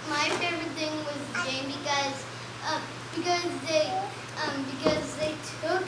my 0.08 0.26
favorite 0.40 0.72
thing 0.80 0.96
was 1.04 1.20
Jane 1.44 1.68
because 1.68 2.16
um, 2.64 2.80
because 3.12 3.52
they 3.68 3.84
um, 4.40 4.64
because 4.72 5.04
they 5.20 5.36
took 5.60 5.84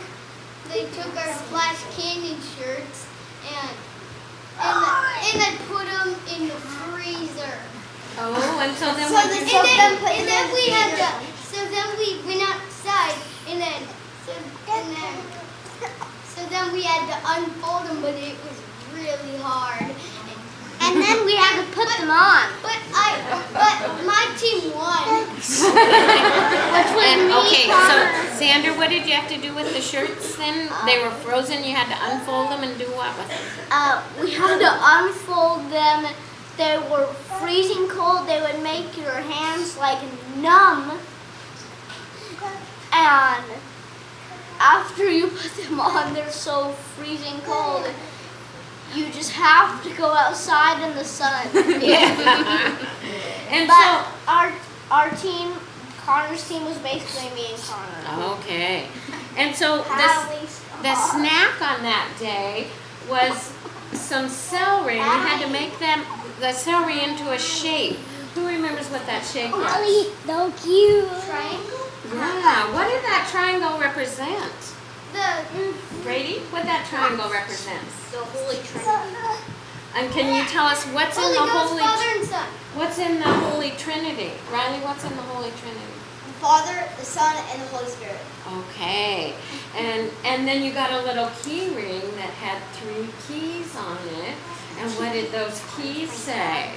they 0.69 0.85
took 0.93 1.17
our 1.17 1.33
Splash 1.33 1.81
Canyon 1.97 2.37
shirts 2.61 3.09
and 3.49 3.73
and, 4.61 4.85
and 5.33 5.35
they 5.41 5.53
put 5.65 5.89
them 5.89 6.13
in 6.37 6.53
the 6.53 6.59
freezer. 6.77 7.57
Oh, 8.21 8.37
and 8.61 8.77
so 8.77 8.93
then 8.93 9.09
So 9.09 9.15
what 9.17 9.33
the- 9.33 9.41
And 9.41 9.49
then, 9.49 9.93
and 9.97 10.29
then 10.29 10.47
we 10.53 10.65
had 10.69 10.93
to 11.01 11.09
so 11.41 11.59
then 11.73 11.89
we 11.97 12.21
went 12.29 12.45
outside 12.53 13.17
and 13.49 13.57
then 13.65 13.81
so 14.29 14.33
and 14.37 14.87
then 14.93 15.17
so 16.37 16.41
then 16.53 16.69
we 16.77 16.83
had 16.85 17.09
to 17.09 17.17
unfold 17.33 17.89
them 17.89 18.03
but 18.05 18.13
it 18.15 18.37
was 18.45 18.61
really 19.05 19.37
hard. 19.39 19.93
And 20.81 21.01
then 21.01 21.25
we 21.25 21.37
had 21.37 21.61
to 21.61 21.67
put 21.73 21.89
them 21.97 22.11
on. 22.11 22.49
But 22.61 22.77
I, 22.93 23.17
but 23.53 23.77
my 24.05 24.25
team 24.41 24.73
won. 24.73 25.29
And, 27.05 27.31
okay, 27.45 27.69
so 27.69 27.95
Xander, 28.41 28.77
what 28.77 28.89
did 28.89 29.07
you 29.07 29.15
have 29.15 29.29
to 29.29 29.41
do 29.41 29.55
with 29.55 29.73
the 29.75 29.81
shirts 29.81 30.37
then? 30.37 30.71
They 30.87 30.99
were 31.03 31.11
frozen, 31.11 31.63
you 31.65 31.75
had 31.75 31.89
to 31.93 31.99
unfold 32.13 32.51
them 32.51 32.63
and 32.65 32.79
do 32.79 32.87
what 32.97 33.17
with 33.19 33.29
them? 33.29 33.39
Uh, 33.71 34.03
we 34.21 34.33
had 34.33 34.59
to 34.59 34.71
unfold 34.97 35.71
them. 35.71 36.07
They 36.57 36.79
were 36.91 37.07
freezing 37.39 37.89
cold. 37.89 38.27
They 38.29 38.41
would 38.41 38.63
make 38.63 38.97
your 38.97 39.13
hands 39.13 39.77
like 39.77 40.01
numb. 40.37 40.99
And 42.93 43.45
after 44.61 45.11
you 45.11 45.29
put 45.29 45.53
them 45.65 45.81
on, 45.81 46.15
they're 46.15 46.31
so 46.31 46.71
freezing 46.97 47.41
cold. 47.45 47.87
You 48.95 49.11
just 49.11 49.33
have 49.33 49.83
to 49.85 49.91
go 49.97 50.13
outside 50.13 50.83
in 50.89 50.95
the 50.97 51.05
sun. 51.05 51.47
And 53.51 53.69
But 53.69 54.05
so, 54.05 54.31
our 54.33 54.53
our 54.91 55.11
team, 55.17 55.53
Connor's 56.05 56.47
team, 56.49 56.65
was 56.65 56.79
basically 56.79 57.31
me 57.35 57.53
and 57.53 57.63
Connor. 57.63 58.35
okay. 58.35 58.87
And 59.37 59.55
so 59.55 59.79
the, 59.83 60.49
the 60.83 60.95
snack 60.95 61.61
on 61.61 61.83
that 61.83 62.09
day 62.19 62.69
was 63.09 63.53
some 63.93 64.29
celery. 64.29 64.95
We 64.95 65.01
had 65.01 65.43
to 65.45 65.51
make 65.51 65.79
them, 65.79 66.03
the 66.41 66.53
celery 66.53 67.03
into 67.03 67.31
a 67.33 67.39
shape. 67.39 67.97
Who 68.35 68.47
remembers 68.47 68.89
what 68.91 69.05
that 69.07 69.25
shape 69.25 69.53
was? 69.53 69.71
Allie, 69.71 70.11
so 70.27 70.51
cute. 70.63 71.09
Triangle? 71.25 71.87
Yeah, 72.13 72.73
what 72.75 72.87
did 72.91 73.03
that 73.05 73.29
triangle 73.31 73.79
represent? 73.79 74.74
The 75.15 75.73
Brady, 76.03 76.41
what 76.51 76.65
that 76.65 76.87
triangle 76.91 77.31
represents? 77.31 78.11
the 78.11 78.19
Holy 78.19 78.59
Trinity. 78.67 79.39
And 79.95 80.11
can 80.11 80.35
you 80.35 80.43
tell 80.51 80.67
us 80.67 80.85
what's 80.91 81.17
in 81.17 81.23
the 81.23 81.39
Ghost, 81.39 81.71
Holy 81.71 81.83
Father. 81.83 82.47
What's 82.75 82.99
in 82.99 83.19
the 83.21 83.31
Holy 83.47 83.71
Trinity? 83.79 84.33
Riley, 84.51 84.83
what's 84.83 85.05
in 85.05 85.15
the 85.15 85.23
Holy 85.31 85.51
Trinity? 85.63 85.95
The 86.27 86.35
Father, 86.43 86.75
the 86.99 87.05
Son, 87.07 87.37
and 87.53 87.63
the 87.63 87.67
Holy 87.67 87.87
Spirit. 87.87 88.19
Okay. 88.71 89.35
And 89.77 90.11
and 90.25 90.49
then 90.49 90.65
you 90.65 90.73
got 90.73 90.91
a 90.91 91.03
little 91.07 91.31
key 91.43 91.71
ring 91.71 92.03
that 92.19 92.35
had 92.43 92.59
three 92.75 93.07
keys 93.27 93.75
on 93.77 93.99
it. 94.19 94.35
And 94.83 94.91
what 94.99 95.13
did 95.13 95.31
those 95.31 95.63
keys 95.77 96.11
say? 96.11 96.75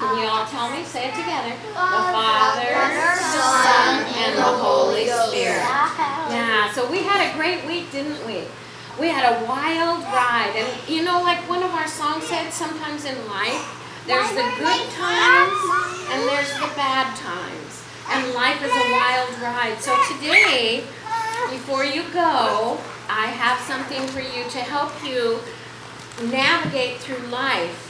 Can 0.00 0.16
you 0.16 0.24
all 0.24 0.46
tell 0.46 0.70
me? 0.70 0.82
Say 0.82 1.08
it 1.08 1.14
together. 1.14 1.52
The 1.60 1.76
Father, 1.76 2.72
the 2.72 3.20
Son, 3.20 4.00
and 4.16 4.32
the 4.32 4.42
Holy 4.42 5.04
Spirit. 5.04 5.60
Yeah, 6.32 6.72
so 6.72 6.90
we 6.90 7.02
had 7.02 7.20
a 7.28 7.36
great 7.36 7.66
week, 7.66 7.92
didn't 7.92 8.24
we? 8.26 8.44
We 8.98 9.08
had 9.08 9.28
a 9.28 9.44
wild 9.44 10.02
ride. 10.04 10.54
And 10.56 10.88
you 10.88 11.04
know, 11.04 11.20
like 11.20 11.46
one 11.48 11.62
of 11.62 11.70
our 11.72 11.86
songs 11.86 12.24
said, 12.24 12.50
sometimes 12.50 13.04
in 13.04 13.14
life, 13.28 13.60
there's 14.06 14.30
the 14.30 14.48
good 14.56 14.88
times 14.96 15.60
and 16.10 16.22
there's 16.28 16.52
the 16.54 16.72
bad 16.74 17.14
times. 17.16 17.84
And 18.08 18.32
life 18.32 18.56
is 18.64 18.72
a 18.72 18.92
wild 18.92 19.38
ride. 19.42 19.76
So 19.80 19.94
today, 20.16 20.82
before 21.50 21.84
you 21.84 22.04
go, 22.12 22.78
I 23.08 23.26
have 23.26 23.60
something 23.68 24.06
for 24.08 24.20
you 24.20 24.48
to 24.48 24.58
help 24.60 24.92
you 25.04 25.40
navigate 26.30 26.98
through 26.98 27.26
life, 27.28 27.89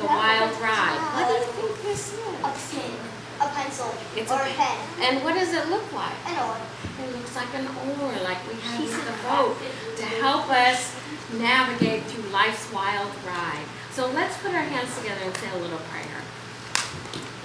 the 0.00 0.06
wild 0.06 0.52
ride. 0.60 0.98
What 1.14 1.28
do 1.28 1.34
you 1.34 1.68
think 1.68 1.82
this 1.82 2.12
is? 2.12 2.18
A 2.18 2.48
is? 2.48 2.74
pen, 2.74 2.92
a 3.40 3.48
pencil, 3.54 3.94
It's 4.16 4.30
or 4.32 4.40
a 4.40 4.48
a 4.50 4.54
pen, 4.54 4.76
And 5.04 5.24
what 5.24 5.34
does 5.34 5.52
it 5.52 5.68
look 5.68 5.86
like? 5.92 6.16
an 6.26 6.36
oar. 6.48 6.56
It 7.02 7.12
looks 7.16 7.34
like 7.36 7.52
an 7.54 7.66
oar, 7.68 8.12
like 8.24 8.40
we 8.48 8.54
have 8.60 8.80
with 8.80 9.04
the 9.06 9.16
boat, 9.28 9.56
to 9.96 10.04
help 10.20 10.48
us 10.50 10.94
navigate 11.38 12.04
through 12.04 12.28
life's 12.30 12.70
wild 12.72 13.10
ride. 13.26 13.64
So 13.92 14.06
let's 14.12 14.36
put 14.38 14.52
our 14.52 14.62
hands 14.62 14.96
together 14.98 15.20
and 15.24 15.36
say 15.36 15.50
a 15.54 15.58
little 15.58 15.80
prayer. 15.90 16.20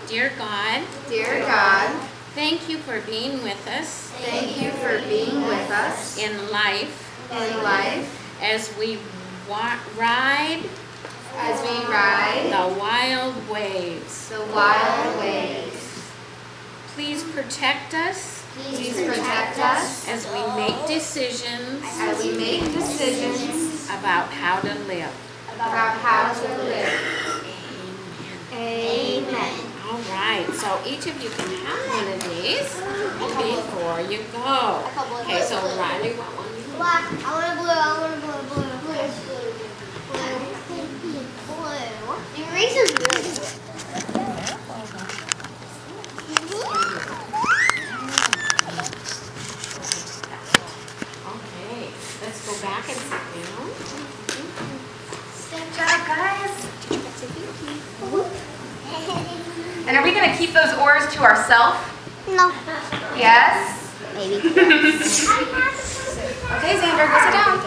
Dear 0.07 0.31
God, 0.37 0.83
Dear 1.09 1.39
God, 1.41 1.89
thank 2.35 2.69
you 2.69 2.77
for 2.79 3.01
being 3.01 3.41
with 3.43 3.65
us 3.67 4.11
thank 4.19 4.61
you 4.61 4.69
for 4.71 4.99
being 5.09 5.41
with 5.47 5.71
us 5.71 6.17
in 6.17 6.51
life 6.51 6.93
in 7.31 7.63
life 7.63 8.37
as 8.41 8.71
we 8.77 8.97
wa- 9.49 9.79
ride 9.97 10.61
as 11.37 11.61
we 11.61 11.91
ride 11.91 12.47
the 12.51 12.79
wild 12.79 13.49
waves. 13.49 14.29
the 14.29 14.41
wild 14.53 15.19
waves. 15.19 16.01
Please 16.95 17.23
protect 17.23 17.93
us 17.93 18.43
Please 18.55 18.95
protect 18.95 19.59
us 19.59 20.07
as 20.07 20.25
we 20.31 20.39
make 20.55 20.87
decisions 20.87 21.83
as 21.99 22.23
we 22.23 22.37
make 22.37 22.63
decisions 22.73 23.85
about 23.89 24.29
how 24.31 24.61
to 24.61 24.73
live. 24.87 25.11
about 25.55 25.97
how 25.99 26.31
to 26.33 26.63
live. 26.63 27.45
Amen. 28.53 29.53
All 29.85 29.99
right, 30.09 30.47
so 30.53 30.79
each 30.87 31.05
of 31.07 31.21
you 31.21 31.29
can 31.29 31.49
have 31.65 31.83
one 31.93 32.13
of 32.13 32.23
these 32.23 32.71
before 33.19 33.99
you 34.09 34.23
go. 34.31 34.83
Okay, 35.21 35.41
so 35.41 35.59
Riley, 35.77 36.13
what 36.15 36.31
one? 36.37 36.47
do 36.47 36.61
you 36.61 36.67
want? 36.69 36.79
Black. 36.79 37.03
I 37.11 37.31
want 37.35 37.47
a 37.51 37.61
blue. 37.61 37.69
I 37.69 37.99
want 37.99 38.13
a 38.13 38.19
blue. 38.23 38.39
Blue. 38.47 38.63
Blue. 38.63 38.64
Blue. 42.55 42.63
The 42.63 42.93
good. 42.95 43.25
Okay, 51.27 51.91
let's 52.23 52.39
go 52.47 52.53
back 52.61 52.87
and 52.87 52.97
sit 52.97 53.23
down. 53.35 53.65
Good 55.51 55.67
job, 55.75 55.99
guys. 56.07 56.53
And 59.87 59.97
are 59.97 60.03
we 60.03 60.11
going 60.13 60.29
to 60.31 60.37
keep 60.37 60.53
those 60.53 60.73
oars 60.79 61.13
to 61.13 61.23
ourselves? 61.23 61.77
No. 62.29 62.51
Yes? 63.17 63.91
Maybe. 64.13 64.35
Okay, 66.45 66.75
Xander, 66.77 67.07
go 67.09 67.17
sit 67.25 67.33
down. 67.33 67.57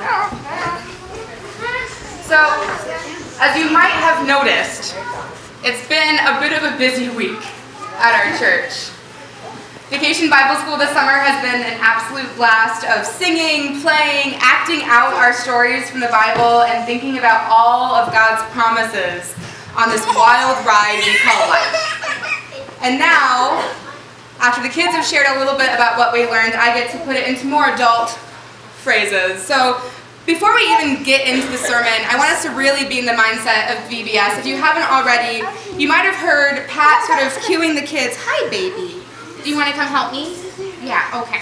So, 2.22 2.38
as 3.40 3.56
you 3.56 3.70
might 3.70 3.94
have 3.94 4.26
noticed, 4.26 4.94
it's 5.62 5.86
been 5.88 6.18
a 6.26 6.40
bit 6.42 6.50
of 6.52 6.66
a 6.66 6.76
busy 6.76 7.08
week 7.08 7.38
at 8.02 8.10
our 8.18 8.38
church. 8.38 8.90
Vacation 9.90 10.28
Bible 10.28 10.60
School 10.60 10.76
this 10.76 10.90
summer 10.90 11.16
has 11.16 11.38
been 11.40 11.62
an 11.62 11.78
absolute 11.80 12.28
blast 12.36 12.84
of 12.84 13.06
singing, 13.06 13.80
playing, 13.80 14.36
acting 14.42 14.82
out 14.84 15.14
our 15.14 15.32
stories 15.32 15.88
from 15.88 16.00
the 16.00 16.10
Bible, 16.10 16.66
and 16.66 16.84
thinking 16.84 17.18
about 17.18 17.46
all 17.48 17.94
of 17.94 18.12
God's 18.12 18.42
promises 18.52 19.32
on 19.78 19.88
this 19.88 20.04
wild 20.18 20.58
ride 20.66 21.00
we 21.06 21.14
call 21.22 21.40
life. 21.48 22.78
And 22.82 22.98
now, 22.98 23.62
after 24.40 24.60
the 24.62 24.68
kids 24.68 24.92
have 24.92 25.06
shared 25.06 25.26
a 25.30 25.38
little 25.38 25.56
bit 25.56 25.70
about 25.72 25.96
what 25.96 26.12
we 26.12 26.26
learned, 26.26 26.54
I 26.54 26.74
get 26.74 26.90
to 26.90 26.98
put 27.06 27.14
it 27.14 27.26
into 27.26 27.46
more 27.46 27.70
adult 27.70 28.10
phrases. 28.82 29.42
So, 29.42 29.80
before 30.28 30.54
we 30.54 30.60
even 30.76 31.02
get 31.02 31.26
into 31.26 31.48
the 31.48 31.56
sermon, 31.56 31.88
I 32.04 32.14
want 32.20 32.30
us 32.30 32.44
to 32.44 32.50
really 32.50 32.86
be 32.86 32.98
in 32.98 33.06
the 33.06 33.16
mindset 33.16 33.72
of 33.72 33.80
VBS. 33.88 34.38
If 34.38 34.44
you 34.44 34.60
haven't 34.60 34.84
already, 34.84 35.40
you 35.80 35.88
might 35.88 36.04
have 36.04 36.14
heard 36.14 36.68
Pat 36.68 37.00
sort 37.08 37.24
of 37.24 37.32
cueing 37.48 37.74
the 37.74 37.84
kids, 37.84 38.14
Hi, 38.20 38.50
baby. 38.50 39.00
Do 39.42 39.48
you 39.48 39.56
want 39.56 39.68
to 39.68 39.74
come 39.74 39.88
help 39.88 40.12
me? 40.12 40.36
Yeah, 40.84 41.24
okay. 41.24 41.40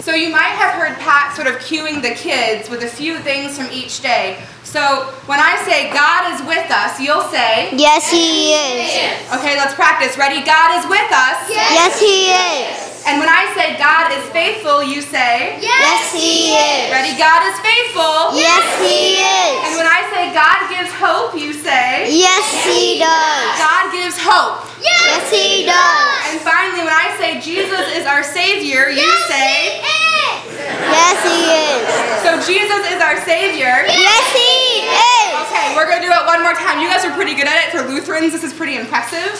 So, 0.00 0.14
you 0.14 0.30
might 0.30 0.52
have 0.60 0.74
heard 0.74 0.96
Pat 0.98 1.34
sort 1.34 1.48
of 1.48 1.54
cueing 1.56 2.02
the 2.02 2.14
kids 2.14 2.68
with 2.68 2.84
a 2.84 2.86
few 2.86 3.18
things 3.18 3.56
from 3.56 3.66
each 3.72 4.00
day. 4.02 4.44
So, 4.62 5.08
when 5.24 5.40
I 5.40 5.56
say 5.64 5.90
God 5.92 6.28
is 6.36 6.46
with 6.46 6.70
us, 6.70 7.00
you'll 7.00 7.28
say, 7.32 7.72
Yes, 7.72 8.10
he 8.10 8.52
is. 8.52 8.92
Okay, 9.40 9.56
let's 9.56 9.74
practice. 9.74 10.18
Ready? 10.18 10.44
God 10.44 10.76
is 10.76 10.84
with 10.84 11.10
us. 11.12 11.48
Yes, 11.48 11.98
he 11.98 12.28
is. 12.28 12.87
And 13.08 13.16
when 13.24 13.32
I 13.32 13.48
say 13.56 13.80
God 13.80 14.12
is 14.12 14.24
faithful, 14.36 14.84
you 14.84 15.00
say, 15.00 15.56
Yes, 15.64 16.12
he 16.12 16.52
is. 16.52 16.92
Ready? 16.92 17.16
God 17.16 17.40
is 17.48 17.56
faithful. 17.64 18.36
Yes, 18.36 18.64
he 18.84 19.16
is. 19.16 19.56
And 19.64 19.72
when 19.80 19.88
I 19.88 20.04
say 20.12 20.28
God 20.36 20.68
gives 20.68 20.92
hope, 20.92 21.32
you 21.32 21.56
say, 21.56 22.12
Yes, 22.12 22.44
he 22.68 23.00
does. 23.00 23.48
God 23.56 23.88
gives 23.96 24.20
hope. 24.20 24.60
Yes, 24.76 25.24
he 25.32 25.64
does. 25.64 26.36
And 26.36 26.40
finally, 26.44 26.84
when 26.84 26.92
I 26.92 27.16
say 27.16 27.40
Jesus 27.40 27.96
is 27.96 28.04
our 28.04 28.22
Savior, 28.22 28.92
you 28.92 29.08
say, 29.24 29.80
Yes, 30.68 31.16
he 31.24 31.38
is. 31.48 31.82
so 32.24 32.30
Jesus 32.44 32.82
is 32.92 33.00
our 33.00 33.16
Savior. 33.24 33.84
Yes, 33.88 34.24
he 34.32 34.84
is. 34.84 35.48
Okay, 35.48 35.72
we're 35.76 35.86
going 35.88 36.00
to 36.00 36.06
do 36.06 36.12
it 36.12 36.24
one 36.26 36.42
more 36.42 36.54
time. 36.54 36.80
You 36.80 36.88
guys 36.88 37.04
are 37.04 37.14
pretty 37.14 37.34
good 37.34 37.46
at 37.48 37.56
it. 37.64 37.72
For 37.72 37.86
Lutherans, 37.88 38.32
this 38.32 38.44
is 38.44 38.52
pretty 38.52 38.76
impressive. 38.76 39.32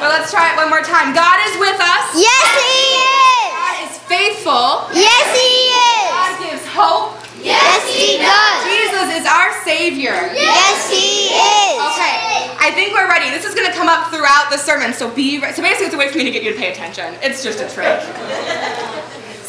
But 0.00 0.08
let's 0.10 0.30
try 0.32 0.50
it 0.52 0.56
one 0.56 0.68
more 0.70 0.82
time. 0.82 1.14
God 1.14 1.38
is 1.48 1.54
with 1.60 1.78
us. 1.78 2.06
Yes, 2.16 2.46
he 2.58 2.80
is. 2.98 3.50
God 3.54 3.76
is 3.86 3.92
faithful. 4.08 4.66
Yes, 4.96 5.26
he 5.36 5.50
is. 5.70 6.08
God 6.10 6.32
gives 6.42 6.64
hope. 6.72 7.12
Yes, 7.42 7.82
he 7.90 8.18
does. 8.18 8.58
Jesus 8.64 9.18
is 9.18 9.26
our 9.26 9.50
Savior. 9.64 10.14
Yes, 10.34 10.88
he 10.90 11.34
is. 11.34 11.78
Okay, 11.92 12.46
I 12.58 12.70
think 12.74 12.92
we're 12.94 13.08
ready. 13.08 13.30
This 13.30 13.44
is 13.44 13.54
going 13.54 13.66
to 13.70 13.76
come 13.76 13.88
up 13.88 14.10
throughout 14.14 14.50
the 14.50 14.58
sermon, 14.58 14.92
so 14.92 15.10
be 15.12 15.40
re- 15.40 15.52
so 15.52 15.60
basically 15.62 15.86
it's 15.86 15.94
a 15.94 15.98
way 15.98 16.08
for 16.08 16.18
me 16.18 16.24
to 16.24 16.30
get 16.30 16.42
you 16.44 16.52
to 16.52 16.58
pay 16.58 16.70
attention. 16.70 17.14
It's 17.22 17.42
just 17.42 17.58
a 17.60 17.68
trick. 17.68 17.98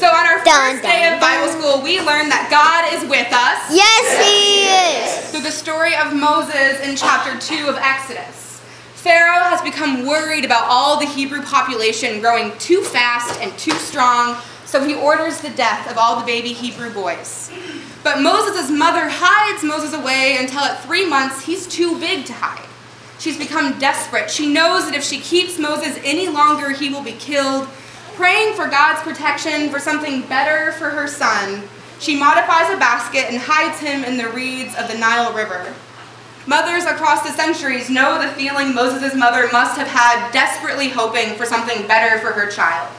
So 0.03 0.09
on 0.09 0.25
our 0.25 0.43
first 0.43 0.83
day 0.83 1.13
of 1.13 1.21
Bible 1.21 1.47
school, 1.53 1.81
we 1.81 1.97
learned 2.01 2.29
that 2.29 2.51
God 2.51 2.91
is 2.91 3.09
with 3.09 3.31
us 3.31 3.71
Yes, 3.71 4.03
he 4.19 4.67
is. 4.67 5.31
through 5.31 5.43
the 5.43 5.49
story 5.49 5.95
of 5.95 6.13
Moses 6.13 6.81
in 6.81 6.97
chapter 6.97 7.39
2 7.39 7.69
of 7.69 7.77
Exodus. 7.77 8.59
Pharaoh 8.95 9.47
has 9.47 9.61
become 9.61 10.05
worried 10.05 10.43
about 10.43 10.67
all 10.67 10.99
the 10.99 11.05
Hebrew 11.05 11.41
population 11.41 12.19
growing 12.19 12.51
too 12.57 12.81
fast 12.83 13.39
and 13.39 13.57
too 13.57 13.71
strong, 13.79 14.35
so 14.65 14.83
he 14.83 14.93
orders 14.93 15.39
the 15.39 15.51
death 15.51 15.89
of 15.89 15.97
all 15.97 16.19
the 16.19 16.25
baby 16.25 16.51
Hebrew 16.51 16.93
boys. 16.93 17.49
But 18.03 18.19
Moses' 18.19 18.69
mother 18.69 19.07
hides 19.07 19.63
Moses 19.63 19.93
away 19.93 20.35
until 20.37 20.67
at 20.67 20.83
three 20.83 21.07
months 21.07 21.45
he's 21.45 21.65
too 21.65 21.97
big 22.01 22.25
to 22.25 22.33
hide. 22.33 22.67
She's 23.19 23.37
become 23.37 23.79
desperate. 23.79 24.29
She 24.29 24.51
knows 24.51 24.83
that 24.83 24.95
if 24.95 25.03
she 25.05 25.21
keeps 25.21 25.57
Moses 25.57 25.97
any 26.03 26.27
longer, 26.27 26.71
he 26.71 26.89
will 26.89 27.03
be 27.03 27.13
killed. 27.13 27.69
Praying 28.15 28.55
for 28.55 28.67
God's 28.67 29.01
protection 29.01 29.69
for 29.69 29.79
something 29.79 30.21
better 30.27 30.71
for 30.73 30.89
her 30.91 31.07
son, 31.07 31.63
she 31.99 32.15
modifies 32.15 32.69
a 32.69 32.77
basket 32.77 33.25
and 33.29 33.37
hides 33.39 33.79
him 33.79 34.03
in 34.03 34.17
the 34.17 34.29
reeds 34.29 34.75
of 34.75 34.87
the 34.87 34.97
Nile 34.97 35.33
River. 35.33 35.73
Mothers 36.45 36.83
across 36.83 37.23
the 37.23 37.31
centuries 37.31 37.89
know 37.89 38.21
the 38.21 38.31
feeling 38.33 38.75
Moses' 38.75 39.15
mother 39.15 39.47
must 39.51 39.77
have 39.77 39.87
had 39.87 40.31
desperately 40.31 40.89
hoping 40.89 41.35
for 41.35 41.45
something 41.45 41.87
better 41.87 42.19
for 42.19 42.33
her 42.33 42.51
child. 42.51 42.91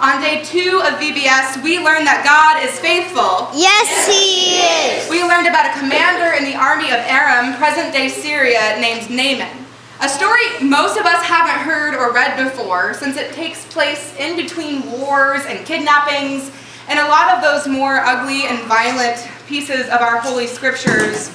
On 0.00 0.20
day 0.20 0.42
two 0.42 0.82
of 0.82 0.98
VBS, 0.98 1.62
we 1.62 1.78
learned 1.78 2.08
that 2.08 2.26
God 2.26 2.66
is 2.66 2.74
faithful. 2.80 3.46
Yes, 3.54 4.08
he 4.10 4.58
is. 4.58 5.08
We 5.08 5.22
learned 5.22 5.46
about 5.46 5.70
a 5.70 5.78
commander 5.78 6.34
in 6.34 6.42
the 6.42 6.58
army 6.58 6.90
of 6.90 6.98
Aram, 7.06 7.54
present 7.54 7.92
day 7.92 8.08
Syria, 8.08 8.80
named 8.80 9.06
Naaman. 9.06 9.61
A 10.02 10.08
story 10.08 10.42
most 10.60 10.98
of 10.98 11.06
us 11.06 11.24
haven't 11.24 11.64
heard 11.64 11.94
or 11.94 12.12
read 12.12 12.36
before, 12.36 12.92
since 12.92 13.16
it 13.16 13.32
takes 13.34 13.64
place 13.72 14.16
in 14.18 14.34
between 14.34 14.90
wars 14.90 15.42
and 15.46 15.64
kidnappings 15.64 16.50
and 16.88 16.98
a 16.98 17.06
lot 17.06 17.32
of 17.32 17.40
those 17.40 17.68
more 17.68 17.98
ugly 17.98 18.46
and 18.46 18.58
violent 18.64 19.28
pieces 19.46 19.86
of 19.86 20.00
our 20.00 20.18
holy 20.18 20.48
scriptures. 20.48 21.30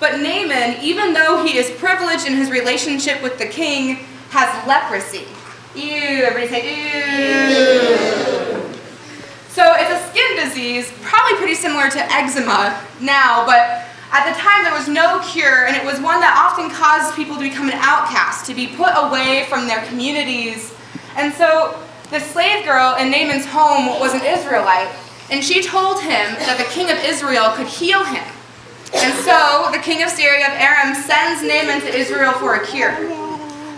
But 0.00 0.20
Naaman, 0.20 0.82
even 0.82 1.12
though 1.12 1.44
he 1.44 1.58
is 1.58 1.70
privileged 1.72 2.26
in 2.26 2.32
his 2.32 2.50
relationship 2.50 3.22
with 3.22 3.36
the 3.36 3.44
king, 3.44 3.96
has 4.30 4.66
leprosy. 4.66 5.26
Ew, 5.74 6.24
everybody 6.24 6.48
say 6.48 6.70
ew. 7.50 7.96
So 9.50 9.74
it's 9.76 9.90
a 9.90 10.08
skin 10.08 10.36
disease, 10.42 10.90
probably 11.02 11.36
pretty 11.36 11.54
similar 11.54 11.90
to 11.90 12.12
eczema 12.12 12.82
now, 12.98 13.44
but 13.44 13.84
At 14.16 14.32
the 14.32 14.40
time, 14.40 14.64
there 14.64 14.72
was 14.72 14.88
no 14.88 15.20
cure, 15.28 15.66
and 15.66 15.76
it 15.76 15.84
was 15.84 16.00
one 16.00 16.20
that 16.24 16.32
often 16.32 16.72
caused 16.72 17.14
people 17.14 17.36
to 17.36 17.42
become 17.42 17.68
an 17.68 17.76
outcast, 17.84 18.46
to 18.46 18.54
be 18.54 18.66
put 18.66 18.88
away 18.96 19.44
from 19.44 19.66
their 19.68 19.84
communities. 19.92 20.72
And 21.20 21.34
so, 21.34 21.76
the 22.08 22.18
slave 22.18 22.64
girl 22.64 22.96
in 22.96 23.10
Naaman's 23.10 23.44
home 23.44 24.00
was 24.00 24.14
an 24.14 24.24
Israelite, 24.24 24.88
and 25.30 25.44
she 25.44 25.60
told 25.60 26.00
him 26.00 26.32
that 26.48 26.56
the 26.56 26.64
king 26.72 26.88
of 26.88 26.96
Israel 27.04 27.52
could 27.52 27.66
heal 27.68 28.08
him. 28.08 28.24
And 28.96 29.12
so, 29.20 29.68
the 29.68 29.84
king 29.84 30.00
of 30.02 30.08
Syria 30.08 30.48
of 30.48 30.56
Aram 30.56 30.96
sends 30.96 31.44
Naaman 31.44 31.84
to 31.84 31.92
Israel 31.92 32.32
for 32.40 32.54
a 32.54 32.64
cure. 32.64 32.96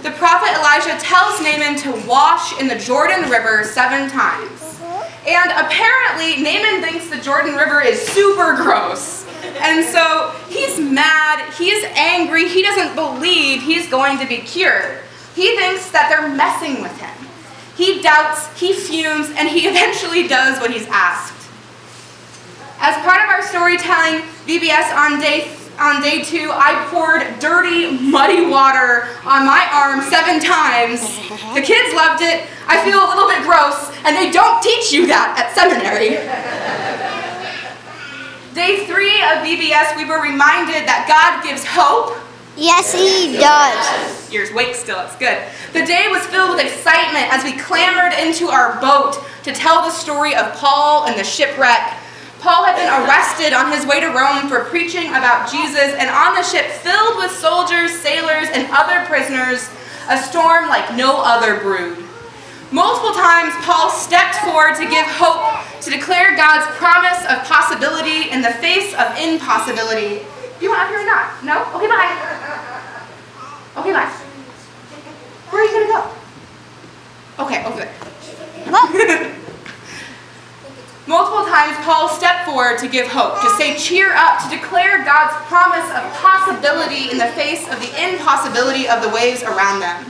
The 0.07 0.15
prophet 0.23 0.55
Elijah 0.55 0.95
tells 1.03 1.43
Naaman 1.43 1.75
to 1.83 2.07
wash 2.07 2.55
in 2.63 2.69
the 2.69 2.79
Jordan 2.79 3.29
River 3.29 3.65
seven 3.65 4.09
times. 4.09 4.79
And 5.27 5.51
apparently, 5.51 6.39
Naaman 6.39 6.87
thinks 6.87 7.11
the 7.11 7.19
Jordan 7.19 7.57
River 7.57 7.83
is 7.83 7.99
super 8.07 8.55
gross. 8.55 9.18
And 9.61 9.85
so 9.85 10.35
he's 10.49 10.79
mad, 10.79 11.53
he's 11.55 11.85
angry, 11.95 12.49
he 12.49 12.63
doesn't 12.63 12.95
believe 12.95 13.63
he's 13.63 13.89
going 13.89 14.19
to 14.19 14.27
be 14.27 14.39
cured. 14.39 15.01
He 15.35 15.57
thinks 15.57 15.91
that 15.91 16.09
they're 16.09 16.29
messing 16.29 16.83
with 16.83 16.97
him. 16.99 17.15
He 17.77 18.03
doubts, 18.03 18.49
he 18.59 18.73
fumes, 18.73 19.31
and 19.37 19.49
he 19.49 19.69
eventually 19.69 20.27
does 20.27 20.61
what 20.61 20.71
he's 20.71 20.87
asked. 20.89 21.35
As 22.81 22.95
part 23.05 23.23
of 23.23 23.29
our 23.29 23.43
storytelling 23.43 24.23
VBS 24.47 24.95
on 24.95 25.21
day 25.21 25.55
on 25.79 26.03
day 26.03 26.23
two, 26.25 26.51
I 26.53 26.87
poured 26.91 27.23
dirty, 27.39 27.97
muddy 28.11 28.47
water 28.47 29.07
on 29.25 29.47
my 29.47 29.63
arm 29.71 30.03
seven 30.03 30.41
times. 30.43 31.01
The 31.55 31.63
kids 31.63 31.95
loved 31.95 32.21
it. 32.21 32.51
I 32.67 32.83
feel 32.83 32.99
a 32.99 33.07
little 33.07 33.29
bit 33.29 33.43
gross, 33.47 33.95
and 34.05 34.17
they 34.17 34.33
don't 34.33 34.61
teach 34.61 34.93
you 34.93 35.07
that 35.07 35.39
at 35.39 35.55
seminary. 35.55 36.19
Day 38.59 38.87
three 38.87 39.23
of 39.23 39.47
VBS, 39.47 39.95
we 39.95 40.05
were 40.05 40.19
reminded 40.21 40.83
that 40.83 41.07
God 41.07 41.47
gives 41.47 41.63
hope. 41.63 42.19
Yes, 42.57 42.91
he 42.91 43.39
does. 43.39 43.79
Yours 44.35 44.51
wake 44.51 44.75
still, 44.75 44.99
it's 45.07 45.15
good. 45.15 45.39
The 45.71 45.87
day 45.87 46.11
was 46.11 46.27
filled 46.27 46.59
with 46.59 46.67
excitement 46.67 47.31
as 47.31 47.47
we 47.47 47.55
clambered 47.55 48.19
into 48.19 48.51
our 48.51 48.75
boat 48.83 49.23
to 49.47 49.55
tell 49.55 49.87
the 49.87 49.95
story 49.95 50.35
of 50.35 50.51
Paul 50.59 51.07
and 51.07 51.15
the 51.15 51.23
shipwreck. 51.23 52.03
Paul 52.43 52.67
had 52.67 52.75
been 52.75 52.91
arrested 52.91 53.55
on 53.55 53.71
his 53.71 53.87
way 53.87 54.03
to 54.03 54.11
Rome 54.11 54.51
for 54.51 54.67
preaching 54.67 55.15
about 55.15 55.47
Jesus, 55.47 55.95
and 55.95 56.11
on 56.11 56.35
the 56.35 56.43
ship 56.43 56.67
filled 56.83 57.15
with 57.19 57.31
soldiers, 57.31 57.95
sailors, 57.95 58.51
and 58.51 58.67
other 58.75 59.07
prisoners, 59.07 59.71
a 60.11 60.19
storm 60.19 60.67
like 60.67 60.97
no 60.97 61.23
other 61.23 61.63
brewed. 61.63 62.08
Multiple 62.71 63.15
times, 63.15 63.55
Paul 63.65 63.89
stepped 63.89 64.37
forward 64.45 64.77
to 64.77 64.85
give 64.85 65.07
hope, 65.07 65.41
to 65.81 65.91
declare 65.91 66.37
God's 66.37 66.67
promise 66.77 67.25
of 67.25 67.43
possibility 67.49 68.31
in 68.31 68.43
the 68.43 68.53
face 68.61 68.93
of 68.93 69.17
impossibility. 69.17 70.21
Do 70.59 70.65
you 70.65 70.71
want 70.71 70.83
up 70.83 70.89
here 70.89 71.01
or 71.01 71.07
not? 71.07 71.45
No? 71.45 71.65
Okay, 71.77 71.89
bye. 71.89 72.13
Okay, 73.79 73.93
bye. 73.93 74.13
Where 75.49 75.63
are 75.63 75.65
you 75.65 75.73
going 75.73 75.87
to 75.87 75.93
go? 75.93 77.45
Okay, 77.45 77.63
oh, 77.65 77.73
over 77.73 77.81
there. 77.81 79.35
Multiple 81.07 81.47
times, 81.47 81.79
Paul 81.87 82.11
stepped 82.11 82.45
forward 82.45 82.77
to 82.81 82.89
give 82.89 83.09
hope, 83.09 83.41
to 83.41 83.49
say, 83.57 83.79
cheer 83.79 84.13
up, 84.13 84.43
to 84.45 84.51
declare 84.51 85.03
God's 85.05 85.33
promise 85.47 85.89
of 85.97 86.05
possibility 86.21 87.11
in 87.11 87.17
the 87.17 87.33
face 87.33 87.67
of 87.73 87.81
the 87.81 87.89
impossibility 87.97 88.87
of 88.87 89.01
the 89.01 89.09
waves 89.09 89.43
around 89.43 89.81
them. 89.81 90.05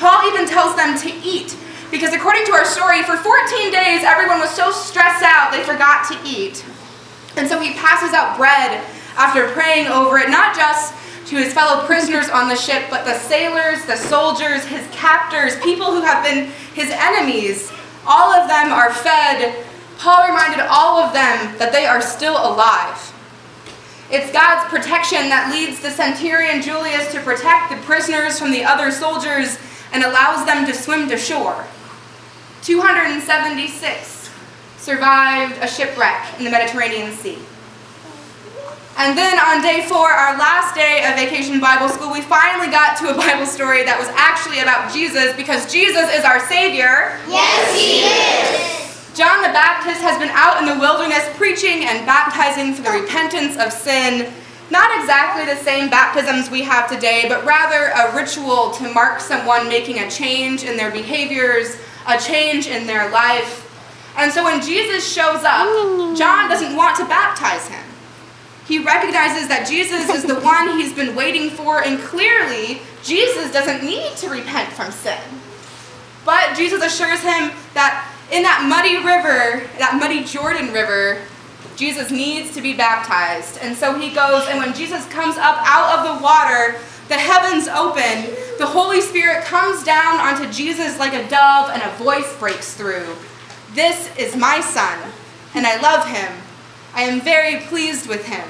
Paul 0.00 0.26
even 0.26 0.48
tells 0.48 0.74
them 0.74 0.98
to 0.98 1.08
eat, 1.22 1.54
because 1.90 2.14
according 2.14 2.46
to 2.46 2.52
our 2.52 2.64
story, 2.64 3.02
for 3.02 3.16
14 3.16 3.72
days, 3.72 4.04
everyone 4.04 4.38
was 4.38 4.50
so 4.50 4.70
stressed 4.70 5.24
out 5.24 5.50
they 5.50 5.64
forgot 5.64 6.06
to 6.08 6.18
eat. 6.24 6.64
And 7.36 7.48
so 7.48 7.60
he 7.60 7.74
passes 7.74 8.12
out 8.14 8.36
bread 8.36 8.84
after 9.16 9.48
praying 9.48 9.88
over 9.88 10.18
it, 10.18 10.30
not 10.30 10.54
just 10.54 10.94
to 11.26 11.36
his 11.36 11.52
fellow 11.52 11.84
prisoners 11.86 12.28
on 12.28 12.48
the 12.48 12.56
ship, 12.56 12.84
but 12.90 13.04
the 13.04 13.14
sailors, 13.14 13.84
the 13.86 13.96
soldiers, 13.96 14.64
his 14.64 14.86
captors, 14.92 15.58
people 15.60 15.92
who 15.92 16.02
have 16.02 16.24
been 16.24 16.50
his 16.74 16.90
enemies. 16.90 17.72
All 18.06 18.32
of 18.32 18.48
them 18.48 18.72
are 18.72 18.92
fed. 18.92 19.64
Paul 19.98 20.26
reminded 20.26 20.60
all 20.68 21.02
of 21.02 21.12
them 21.12 21.56
that 21.58 21.72
they 21.72 21.86
are 21.86 22.00
still 22.00 22.36
alive. 22.36 23.14
It's 24.10 24.32
God's 24.32 24.68
protection 24.68 25.28
that 25.28 25.52
leads 25.52 25.80
the 25.80 25.90
centurion 25.90 26.62
Julius 26.62 27.12
to 27.12 27.20
protect 27.20 27.70
the 27.70 27.76
prisoners 27.86 28.38
from 28.38 28.50
the 28.50 28.64
other 28.64 28.90
soldiers 28.90 29.58
and 29.92 30.02
allows 30.02 30.46
them 30.46 30.66
to 30.66 30.74
swim 30.74 31.08
to 31.10 31.16
shore. 31.16 31.64
276 32.62 34.30
survived 34.76 35.58
a 35.62 35.68
shipwreck 35.68 36.38
in 36.38 36.44
the 36.44 36.50
Mediterranean 36.50 37.12
Sea. 37.12 37.38
And 38.98 39.16
then 39.16 39.38
on 39.38 39.62
day 39.62 39.86
four, 39.88 40.10
our 40.10 40.36
last 40.36 40.74
day 40.74 41.06
of 41.08 41.16
Vacation 41.16 41.58
Bible 41.58 41.88
School, 41.88 42.12
we 42.12 42.20
finally 42.20 42.70
got 42.70 42.98
to 42.98 43.08
a 43.08 43.16
Bible 43.16 43.46
story 43.46 43.82
that 43.84 43.98
was 43.98 44.08
actually 44.12 44.60
about 44.60 44.92
Jesus 44.92 45.34
because 45.36 45.72
Jesus 45.72 46.12
is 46.12 46.24
our 46.24 46.40
Savior. 46.48 47.16
Yes, 47.24 47.72
he 47.72 48.04
is. 48.04 48.80
John 49.16 49.42
the 49.42 49.56
Baptist 49.56 50.00
has 50.02 50.18
been 50.18 50.30
out 50.32 50.60
in 50.60 50.68
the 50.68 50.78
wilderness 50.78 51.24
preaching 51.36 51.88
and 51.88 52.04
baptizing 52.04 52.74
for 52.74 52.82
the 52.82 52.90
repentance 52.90 53.56
of 53.56 53.72
sin. 53.72 54.32
Not 54.70 54.92
exactly 55.00 55.46
the 55.46 55.56
same 55.56 55.90
baptisms 55.90 56.50
we 56.50 56.62
have 56.62 56.88
today, 56.88 57.24
but 57.28 57.44
rather 57.44 57.90
a 57.96 58.14
ritual 58.14 58.70
to 58.72 58.92
mark 58.92 59.20
someone 59.20 59.68
making 59.68 59.98
a 59.98 60.10
change 60.10 60.62
in 60.62 60.76
their 60.76 60.90
behaviors, 60.90 61.76
a 62.06 62.18
change 62.18 62.66
in 62.66 62.86
their 62.86 63.10
life. 63.10 63.66
And 64.16 64.32
so 64.32 64.44
when 64.44 64.60
Jesus 64.60 65.10
shows 65.10 65.42
up, 65.44 66.16
John 66.16 66.48
doesn't 66.48 66.76
want 66.76 66.96
to 66.96 67.04
baptize 67.04 67.68
him. 67.68 67.84
He 68.66 68.78
recognizes 68.78 69.48
that 69.48 69.66
Jesus 69.68 70.08
is 70.10 70.24
the 70.24 70.38
one 70.40 70.78
he's 70.78 70.92
been 70.92 71.16
waiting 71.16 71.50
for, 71.50 71.82
and 71.82 71.98
clearly, 71.98 72.82
Jesus 73.02 73.52
doesn't 73.52 73.84
need 73.84 74.16
to 74.18 74.28
repent 74.28 74.72
from 74.72 74.92
sin. 74.92 75.18
But 76.24 76.54
Jesus 76.56 76.82
assures 76.82 77.20
him 77.20 77.50
that 77.74 78.06
in 78.30 78.42
that 78.42 78.66
muddy 78.68 78.96
river, 78.98 79.66
that 79.78 79.98
muddy 79.98 80.22
Jordan 80.22 80.72
River, 80.72 81.20
Jesus 81.74 82.10
needs 82.10 82.54
to 82.54 82.60
be 82.60 82.74
baptized. 82.74 83.58
And 83.62 83.76
so 83.76 83.98
he 83.98 84.10
goes, 84.14 84.46
and 84.48 84.58
when 84.58 84.74
Jesus 84.74 85.06
comes 85.06 85.36
up 85.36 85.56
out 85.66 85.98
of 85.98 86.18
the 86.18 86.22
water, 86.22 86.78
the 87.10 87.18
heavens 87.18 87.66
open, 87.66 88.32
the 88.58 88.66
Holy 88.66 89.00
Spirit 89.00 89.44
comes 89.44 89.82
down 89.82 90.20
onto 90.20 90.50
Jesus 90.52 90.96
like 91.00 91.12
a 91.12 91.28
dove, 91.28 91.70
and 91.70 91.82
a 91.82 91.90
voice 91.96 92.38
breaks 92.38 92.74
through. 92.74 93.16
This 93.74 94.16
is 94.16 94.36
my 94.36 94.60
son, 94.60 94.96
and 95.56 95.66
I 95.66 95.80
love 95.80 96.06
him. 96.06 96.32
I 96.94 97.02
am 97.02 97.20
very 97.20 97.62
pleased 97.66 98.08
with 98.08 98.24
him. 98.26 98.48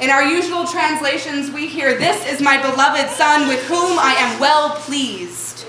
In 0.00 0.10
our 0.10 0.22
usual 0.22 0.64
translations, 0.64 1.50
we 1.50 1.66
hear, 1.66 1.98
This 1.98 2.24
is 2.32 2.40
my 2.40 2.56
beloved 2.62 3.10
Son 3.10 3.48
with 3.48 3.62
whom 3.64 3.98
I 3.98 4.14
am 4.16 4.38
well 4.38 4.70
pleased. 4.76 5.66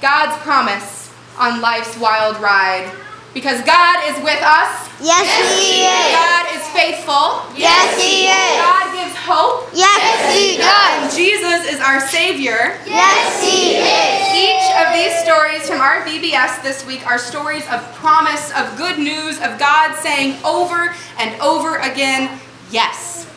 God's 0.00 0.40
promise 0.42 1.12
on 1.38 1.60
life's 1.60 1.96
wild 1.98 2.40
ride. 2.40 2.90
Because 3.34 3.60
God 3.62 4.00
is 4.08 4.16
with 4.24 4.40
us. 4.40 4.88
Yes, 4.98 5.28
he 5.60 5.84
is. 5.84 6.08
God 6.16 6.44
is 6.56 6.64
faithful. 6.72 7.44
Yes, 7.54 8.00
he 8.00 8.24
is. 8.24 8.56
God 8.56 8.87
gives 8.98 9.14
hope. 9.16 9.70
Yes, 9.72 10.34
he 10.34 10.56
does. 10.58 11.14
Jesus 11.14 11.72
is 11.72 11.80
our 11.80 12.00
Savior. 12.00 12.74
Yes, 12.84 13.38
he 13.40 13.78
is. 13.78 14.26
Each 14.34 14.68
of 14.74 14.92
these 14.92 15.14
stories 15.22 15.68
from 15.68 15.80
our 15.80 16.02
VBS 16.02 16.62
this 16.62 16.84
week 16.84 17.06
are 17.06 17.18
stories 17.18 17.64
of 17.70 17.80
promise, 17.94 18.50
of 18.56 18.76
good 18.76 18.98
news, 18.98 19.38
of 19.38 19.58
God 19.58 19.94
saying 20.00 20.42
over 20.44 20.94
and 21.18 21.40
over 21.40 21.76
again, 21.76 22.40
yes. 22.70 23.30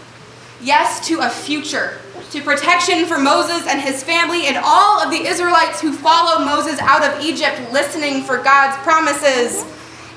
Yes 0.61 1.05
to 1.07 1.19
a 1.19 1.29
future, 1.29 1.99
to 2.31 2.41
protection 2.41 3.05
for 3.05 3.19
Moses 3.19 3.67
and 3.67 3.79
his 3.79 4.03
family 4.03 4.47
and 4.47 4.57
all 4.63 5.01
of 5.01 5.11
the 5.11 5.27
Israelites 5.27 5.79
who 5.81 5.93
follow 5.93 6.43
Moses 6.43 6.79
out 6.79 7.03
of 7.03 7.23
Egypt, 7.23 7.71
listening 7.71 8.23
for 8.23 8.37
God's 8.37 8.77
promises. 8.83 9.63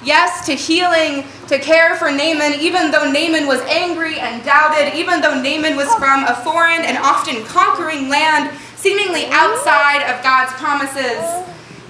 Yes 0.05 0.45
to 0.47 0.55
healing, 0.55 1.25
to 1.49 1.59
care 1.59 1.97
for 1.97 2.11
Naaman, 2.11 2.61
even 2.61 2.91
though 2.91 3.11
Naaman 3.11 3.47
was 3.47 3.61
angry 3.63 4.19
and 4.21 4.45
doubted, 4.45 4.95
even 4.95 5.23
though 5.23 5.35
Naaman 5.35 5.77
was 5.77 5.93
from 5.95 6.25
a 6.25 6.35
foreign 6.45 6.83
and 6.83 6.99
often 6.99 7.43
conquering 7.45 8.11
land, 8.11 8.55
seemingly 8.77 9.27
outside 9.31 10.03
of 10.03 10.23
God's 10.23 10.53
promises. 10.55 11.25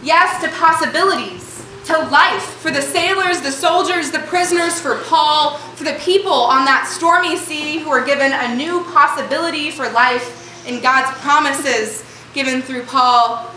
Yes 0.03 0.41
to 0.43 0.49
possibilities, 0.57 1.65
to 1.87 1.99
life 2.11 2.45
for 2.45 2.71
the 2.71 2.83
sailors, 2.83 3.41
the 3.41 3.51
soldiers, 3.51 4.13
the 4.13 4.21
prisoners, 4.21 4.81
for 4.81 5.01
Paul, 5.05 5.59
for 5.75 5.83
the 5.83 5.99
people 6.01 6.33
on 6.33 6.65
that 6.67 6.87
stormy 6.87 7.37
sea 7.37 7.79
who 7.79 7.91
are 7.91 8.05
given 8.05 8.33
a 8.33 8.55
new 8.55 8.85
possibility 8.93 9.71
for 9.71 9.91
life 9.91 10.67
in 10.69 10.81
God's 10.81 11.11
promises 11.19 12.05
given 12.33 12.63
through 12.63 12.85
Paul. 12.85 13.51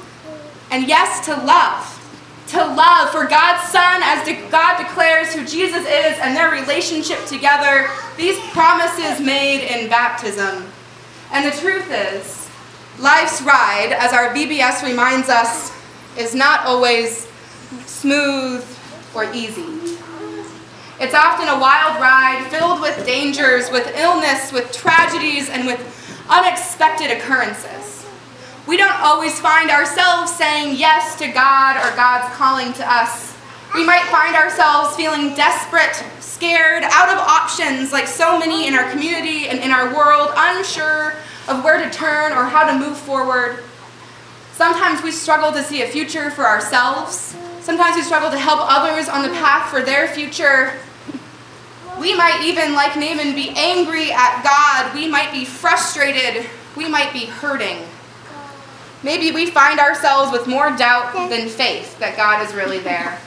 And 0.72 0.88
yes 0.88 1.24
to 1.28 1.36
love 1.36 1.97
to 2.48 2.66
love 2.66 3.10
for 3.10 3.26
God's 3.26 3.70
Son, 3.70 4.02
as 4.04 4.26
de- 4.26 4.50
God 4.50 4.78
declares 4.78 5.34
who 5.34 5.46
Jesus 5.46 5.86
is 5.86 6.18
and 6.20 6.36
their 6.36 6.50
relationship 6.50 7.26
together, 7.26 7.90
these 8.16 8.40
promises 8.52 9.20
made 9.24 9.68
in 9.68 9.90
baptism. 9.90 10.66
And 11.32 11.46
the 11.46 11.58
truth 11.58 11.92
is, 11.92 12.50
life's 13.00 13.42
ride, 13.42 13.94
as 13.98 14.14
our 14.14 14.34
VBS 14.34 14.84
reminds 14.84 15.30
us, 15.30 15.72
is 16.18 16.34
not 16.34 16.66
always 16.66 17.28
smooth 17.86 18.66
or 19.14 19.26
easy. 19.34 19.66
It's 21.00 21.14
often 21.14 21.48
a 21.48 21.60
wild 21.60 22.02
ride 22.02 22.48
filled 22.50 22.82
with 22.82 23.06
dangers, 23.06 23.70
with 23.70 23.94
illness, 23.98 24.52
with 24.52 24.72
tragedies, 24.72 25.50
and 25.50 25.68
with 25.68 25.80
unexpected 26.30 27.12
occurrences. 27.12 27.97
We 28.68 28.76
don't 28.76 29.00
always 29.00 29.40
find 29.40 29.72
ourselves 29.72 30.36
saying 30.36 30.76
yes 30.76 31.18
to 31.20 31.30
God 31.30 31.78
or 31.78 31.96
God's 31.96 32.36
calling 32.36 32.74
to 32.74 32.86
us. 32.86 33.34
We 33.74 33.86
might 33.86 34.04
find 34.12 34.36
ourselves 34.36 34.94
feeling 34.98 35.34
desperate, 35.36 35.96
scared, 36.22 36.84
out 36.84 37.08
of 37.08 37.18
options, 37.18 37.94
like 37.94 38.08
so 38.08 38.38
many 38.38 38.68
in 38.68 38.74
our 38.74 38.92
community 38.92 39.48
and 39.48 39.60
in 39.60 39.72
our 39.72 39.96
world, 39.96 40.32
unsure 40.36 41.14
of 41.48 41.64
where 41.64 41.82
to 41.82 41.90
turn 41.90 42.34
or 42.34 42.44
how 42.44 42.70
to 42.70 42.78
move 42.78 42.98
forward. 42.98 43.64
Sometimes 44.52 45.02
we 45.02 45.12
struggle 45.12 45.54
to 45.54 45.64
see 45.64 45.84
a 45.84 45.88
future 45.88 46.30
for 46.30 46.46
ourselves. 46.46 47.38
Sometimes 47.62 47.96
we 47.96 48.02
struggle 48.02 48.30
to 48.30 48.38
help 48.38 48.60
others 48.62 49.08
on 49.08 49.22
the 49.22 49.30
path 49.30 49.70
for 49.70 49.82
their 49.82 50.10
future. 50.10 50.74
We 52.02 52.16
might 52.18 52.42
even, 52.44 52.74
like 52.74 52.98
Naaman, 52.98 53.34
be 53.34 53.54
angry 53.56 54.12
at 54.12 54.44
God. 54.44 54.94
We 54.94 55.08
might 55.08 55.32
be 55.32 55.46
frustrated. 55.46 56.46
We 56.76 56.90
might 56.90 57.14
be 57.14 57.28
hurting. 57.28 57.78
Maybe 59.04 59.32
we 59.32 59.46
find 59.52 59.80
ourselves 59.80 60.32
with 60.32 60.48
more 60.48 60.76
doubt 60.76 61.14
than 61.30 61.48
faith 61.48 61.98
that 62.00 62.18
God 62.18 62.46
is 62.46 62.54
really 62.54 62.80
there. 62.80 63.20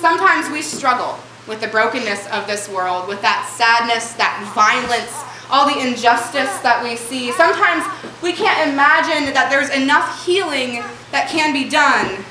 Sometimes 0.00 0.50
we 0.50 0.62
struggle 0.62 1.18
with 1.46 1.60
the 1.60 1.68
brokenness 1.68 2.26
of 2.32 2.46
this 2.46 2.68
world, 2.68 3.08
with 3.08 3.22
that 3.22 3.48
sadness, 3.56 4.12
that 4.14 4.42
violence, 4.54 5.12
all 5.50 5.66
the 5.66 5.86
injustice 5.86 6.58
that 6.62 6.82
we 6.82 6.96
see. 6.96 7.30
Sometimes 7.32 7.84
we 8.22 8.32
can't 8.32 8.70
imagine 8.70 9.32
that 9.34 9.48
there's 9.50 9.70
enough 9.70 10.24
healing 10.24 10.82
that 11.12 11.28
can 11.28 11.52
be 11.52 11.68
done. 11.68 12.24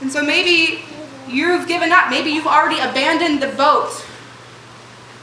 And 0.00 0.10
so 0.10 0.22
maybe 0.22 0.82
you've 1.28 1.68
given 1.68 1.92
up. 1.92 2.10
Maybe 2.10 2.30
you've 2.30 2.46
already 2.46 2.80
abandoned 2.80 3.42
the 3.42 3.54
boat 3.56 4.04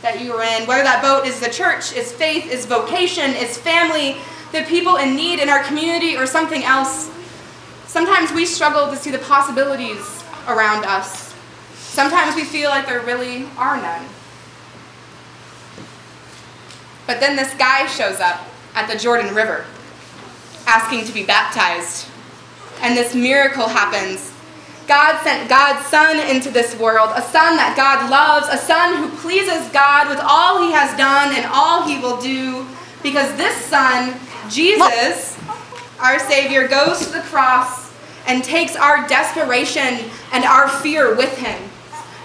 that 0.01 0.21
you 0.21 0.33
were 0.33 0.43
in. 0.43 0.67
Whether 0.67 0.83
that 0.83 1.01
boat 1.01 1.25
is 1.25 1.39
the 1.39 1.49
church, 1.49 1.93
is 1.93 2.11
faith, 2.11 2.51
is 2.51 2.65
vocation, 2.65 3.31
is 3.31 3.57
family, 3.57 4.17
the 4.55 4.63
people 4.63 4.95
in 4.95 5.15
need 5.15 5.39
in 5.39 5.49
our 5.49 5.63
community, 5.63 6.15
or 6.15 6.25
something 6.25 6.63
else. 6.63 7.11
Sometimes 7.85 8.31
we 8.31 8.45
struggle 8.45 8.87
to 8.87 8.95
see 8.95 9.11
the 9.11 9.19
possibilities 9.19 10.23
around 10.47 10.85
us. 10.85 11.33
Sometimes 11.75 12.35
we 12.35 12.43
feel 12.43 12.69
like 12.69 12.87
there 12.87 13.01
really 13.01 13.47
are 13.57 13.77
none. 13.77 14.05
But 17.07 17.19
then 17.19 17.35
this 17.35 17.53
guy 17.53 17.85
shows 17.87 18.19
up 18.19 18.47
at 18.73 18.91
the 18.91 18.97
Jordan 18.97 19.35
River 19.35 19.65
asking 20.67 21.05
to 21.05 21.13
be 21.13 21.23
baptized. 21.23 22.07
And 22.81 22.97
this 22.97 23.13
miracle 23.13 23.67
happens. 23.67 24.33
God 24.87 25.21
sent 25.23 25.49
God's 25.49 25.85
Son 25.87 26.19
into 26.19 26.51
this 26.51 26.77
world, 26.77 27.11
a 27.15 27.21
Son 27.21 27.55
that 27.57 27.75
God 27.77 28.09
loves, 28.09 28.47
a 28.49 28.57
Son 28.57 28.97
who 28.97 29.09
pleases 29.17 29.67
God 29.71 30.09
with 30.09 30.19
all 30.21 30.61
he 30.61 30.71
has 30.73 30.95
done 30.97 31.33
and 31.35 31.45
all 31.51 31.87
he 31.87 31.97
will 31.99 32.19
do, 32.19 32.67
because 33.01 33.35
this 33.37 33.55
Son, 33.65 34.13
Jesus, 34.49 35.37
our 35.99 36.19
Savior, 36.19 36.67
goes 36.67 37.05
to 37.05 37.13
the 37.13 37.21
cross 37.21 37.93
and 38.27 38.43
takes 38.43 38.75
our 38.75 39.07
desperation 39.07 40.09
and 40.31 40.43
our 40.43 40.67
fear 40.67 41.15
with 41.15 41.37
him. 41.37 41.61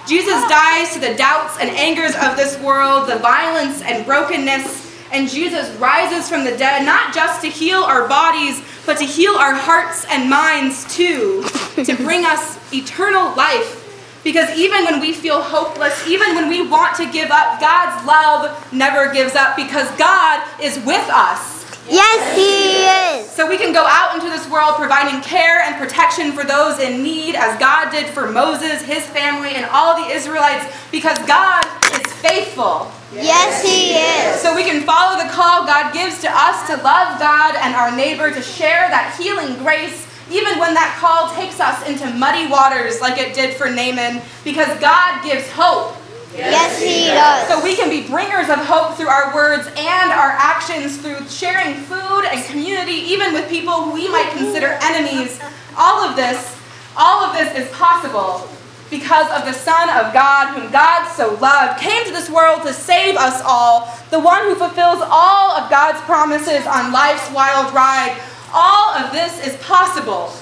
Jesus 0.06 0.42
dies 0.48 0.92
to 0.94 1.00
the 1.00 1.14
doubts 1.14 1.58
and 1.60 1.70
angers 1.70 2.14
of 2.16 2.36
this 2.36 2.58
world, 2.60 3.08
the 3.08 3.18
violence 3.18 3.82
and 3.82 4.04
brokenness, 4.04 4.88
and 5.12 5.28
Jesus 5.28 5.70
rises 5.76 6.28
from 6.28 6.44
the 6.44 6.56
dead, 6.56 6.84
not 6.84 7.14
just 7.14 7.42
to 7.42 7.48
heal 7.48 7.80
our 7.80 8.08
bodies, 8.08 8.62
but 8.86 8.96
to 8.98 9.04
heal 9.04 9.34
our 9.34 9.54
hearts 9.54 10.06
and 10.10 10.30
minds 10.30 10.92
too, 10.94 11.42
to 11.84 11.96
bring 11.96 12.24
us 12.24 12.58
eternal 12.72 13.34
life. 13.36 13.76
Because 14.22 14.56
even 14.58 14.84
when 14.84 15.00
we 15.00 15.12
feel 15.12 15.40
hopeless, 15.40 16.06
even 16.06 16.34
when 16.34 16.48
we 16.48 16.66
want 16.66 16.96
to 16.96 17.10
give 17.10 17.30
up, 17.30 17.58
God's 17.60 18.06
love 18.06 18.72
never 18.72 19.12
gives 19.12 19.34
up 19.34 19.56
because 19.56 19.90
God 19.96 20.46
is 20.62 20.76
with 20.84 21.08
us. 21.10 21.49
Yes, 21.90 22.36
He 22.36 22.86
is. 22.86 23.28
So 23.30 23.48
we 23.48 23.56
can 23.58 23.72
go 23.72 23.84
out 23.86 24.14
into 24.14 24.30
this 24.30 24.48
world 24.48 24.76
providing 24.76 25.20
care 25.22 25.60
and 25.60 25.76
protection 25.76 26.30
for 26.32 26.44
those 26.44 26.78
in 26.78 27.02
need, 27.02 27.34
as 27.34 27.58
God 27.58 27.90
did 27.90 28.06
for 28.06 28.30
Moses, 28.30 28.82
his 28.82 29.04
family, 29.06 29.50
and 29.56 29.66
all 29.72 29.96
the 29.96 30.10
Israelites, 30.12 30.66
because 30.92 31.18
God 31.26 31.64
is 31.92 32.12
faithful. 32.14 32.90
Yes, 33.12 33.62
He 33.62 33.90
is. 33.90 34.40
So 34.40 34.54
we 34.54 34.62
can 34.62 34.84
follow 34.86 35.20
the 35.22 35.28
call 35.30 35.66
God 35.66 35.92
gives 35.92 36.20
to 36.20 36.30
us 36.30 36.66
to 36.68 36.76
love 36.76 37.18
God 37.18 37.56
and 37.56 37.74
our 37.74 37.94
neighbor, 37.94 38.30
to 38.32 38.42
share 38.42 38.88
that 38.88 39.16
healing 39.20 39.58
grace, 39.58 40.06
even 40.30 40.60
when 40.60 40.74
that 40.74 40.96
call 41.00 41.34
takes 41.34 41.58
us 41.58 41.82
into 41.88 42.06
muddy 42.16 42.46
waters 42.48 43.00
like 43.00 43.18
it 43.18 43.34
did 43.34 43.56
for 43.56 43.68
Naaman, 43.68 44.22
because 44.44 44.78
God 44.78 45.24
gives 45.24 45.50
hope. 45.50 45.96
Yes, 46.40 46.80
He 46.80 47.06
does. 47.06 47.48
So 47.48 47.62
we 47.62 47.76
can 47.76 47.90
be 47.90 48.06
bringers 48.08 48.48
of 48.48 48.58
hope 48.58 48.96
through 48.96 49.08
our 49.08 49.34
words 49.34 49.66
and 49.76 50.10
our 50.10 50.30
actions, 50.30 50.98
through 50.98 51.28
sharing 51.28 51.74
food 51.74 52.24
and 52.24 52.44
community, 52.44 52.92
even 53.12 53.32
with 53.32 53.48
people 53.48 53.82
who 53.82 53.92
we 53.92 54.08
might 54.08 54.30
consider 54.32 54.78
enemies. 54.82 55.40
All 55.76 56.02
of 56.02 56.16
this, 56.16 56.56
all 56.96 57.24
of 57.24 57.36
this 57.36 57.56
is 57.56 57.70
possible 57.76 58.48
because 58.90 59.30
of 59.30 59.46
the 59.46 59.52
Son 59.52 59.88
of 59.90 60.12
God, 60.12 60.58
whom 60.58 60.70
God 60.72 61.08
so 61.12 61.34
loved, 61.40 61.80
came 61.80 62.04
to 62.06 62.12
this 62.12 62.28
world 62.28 62.62
to 62.62 62.72
save 62.72 63.16
us 63.16 63.40
all, 63.46 63.96
the 64.10 64.18
one 64.18 64.42
who 64.44 64.56
fulfills 64.56 64.98
all 65.00 65.52
of 65.56 65.70
God's 65.70 66.00
promises 66.00 66.66
on 66.66 66.92
life's 66.92 67.30
wild 67.32 67.72
ride. 67.72 68.20
All 68.52 68.94
of 68.96 69.12
this 69.12 69.46
is 69.46 69.56
possible 69.62 70.32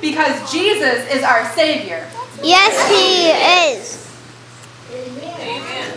because 0.00 0.50
Jesus 0.50 1.06
is 1.12 1.22
our 1.22 1.44
Savior. 1.52 2.08
Yes, 2.42 2.72
He 2.88 3.78
is. 3.78 4.07
Amen. 5.48 5.87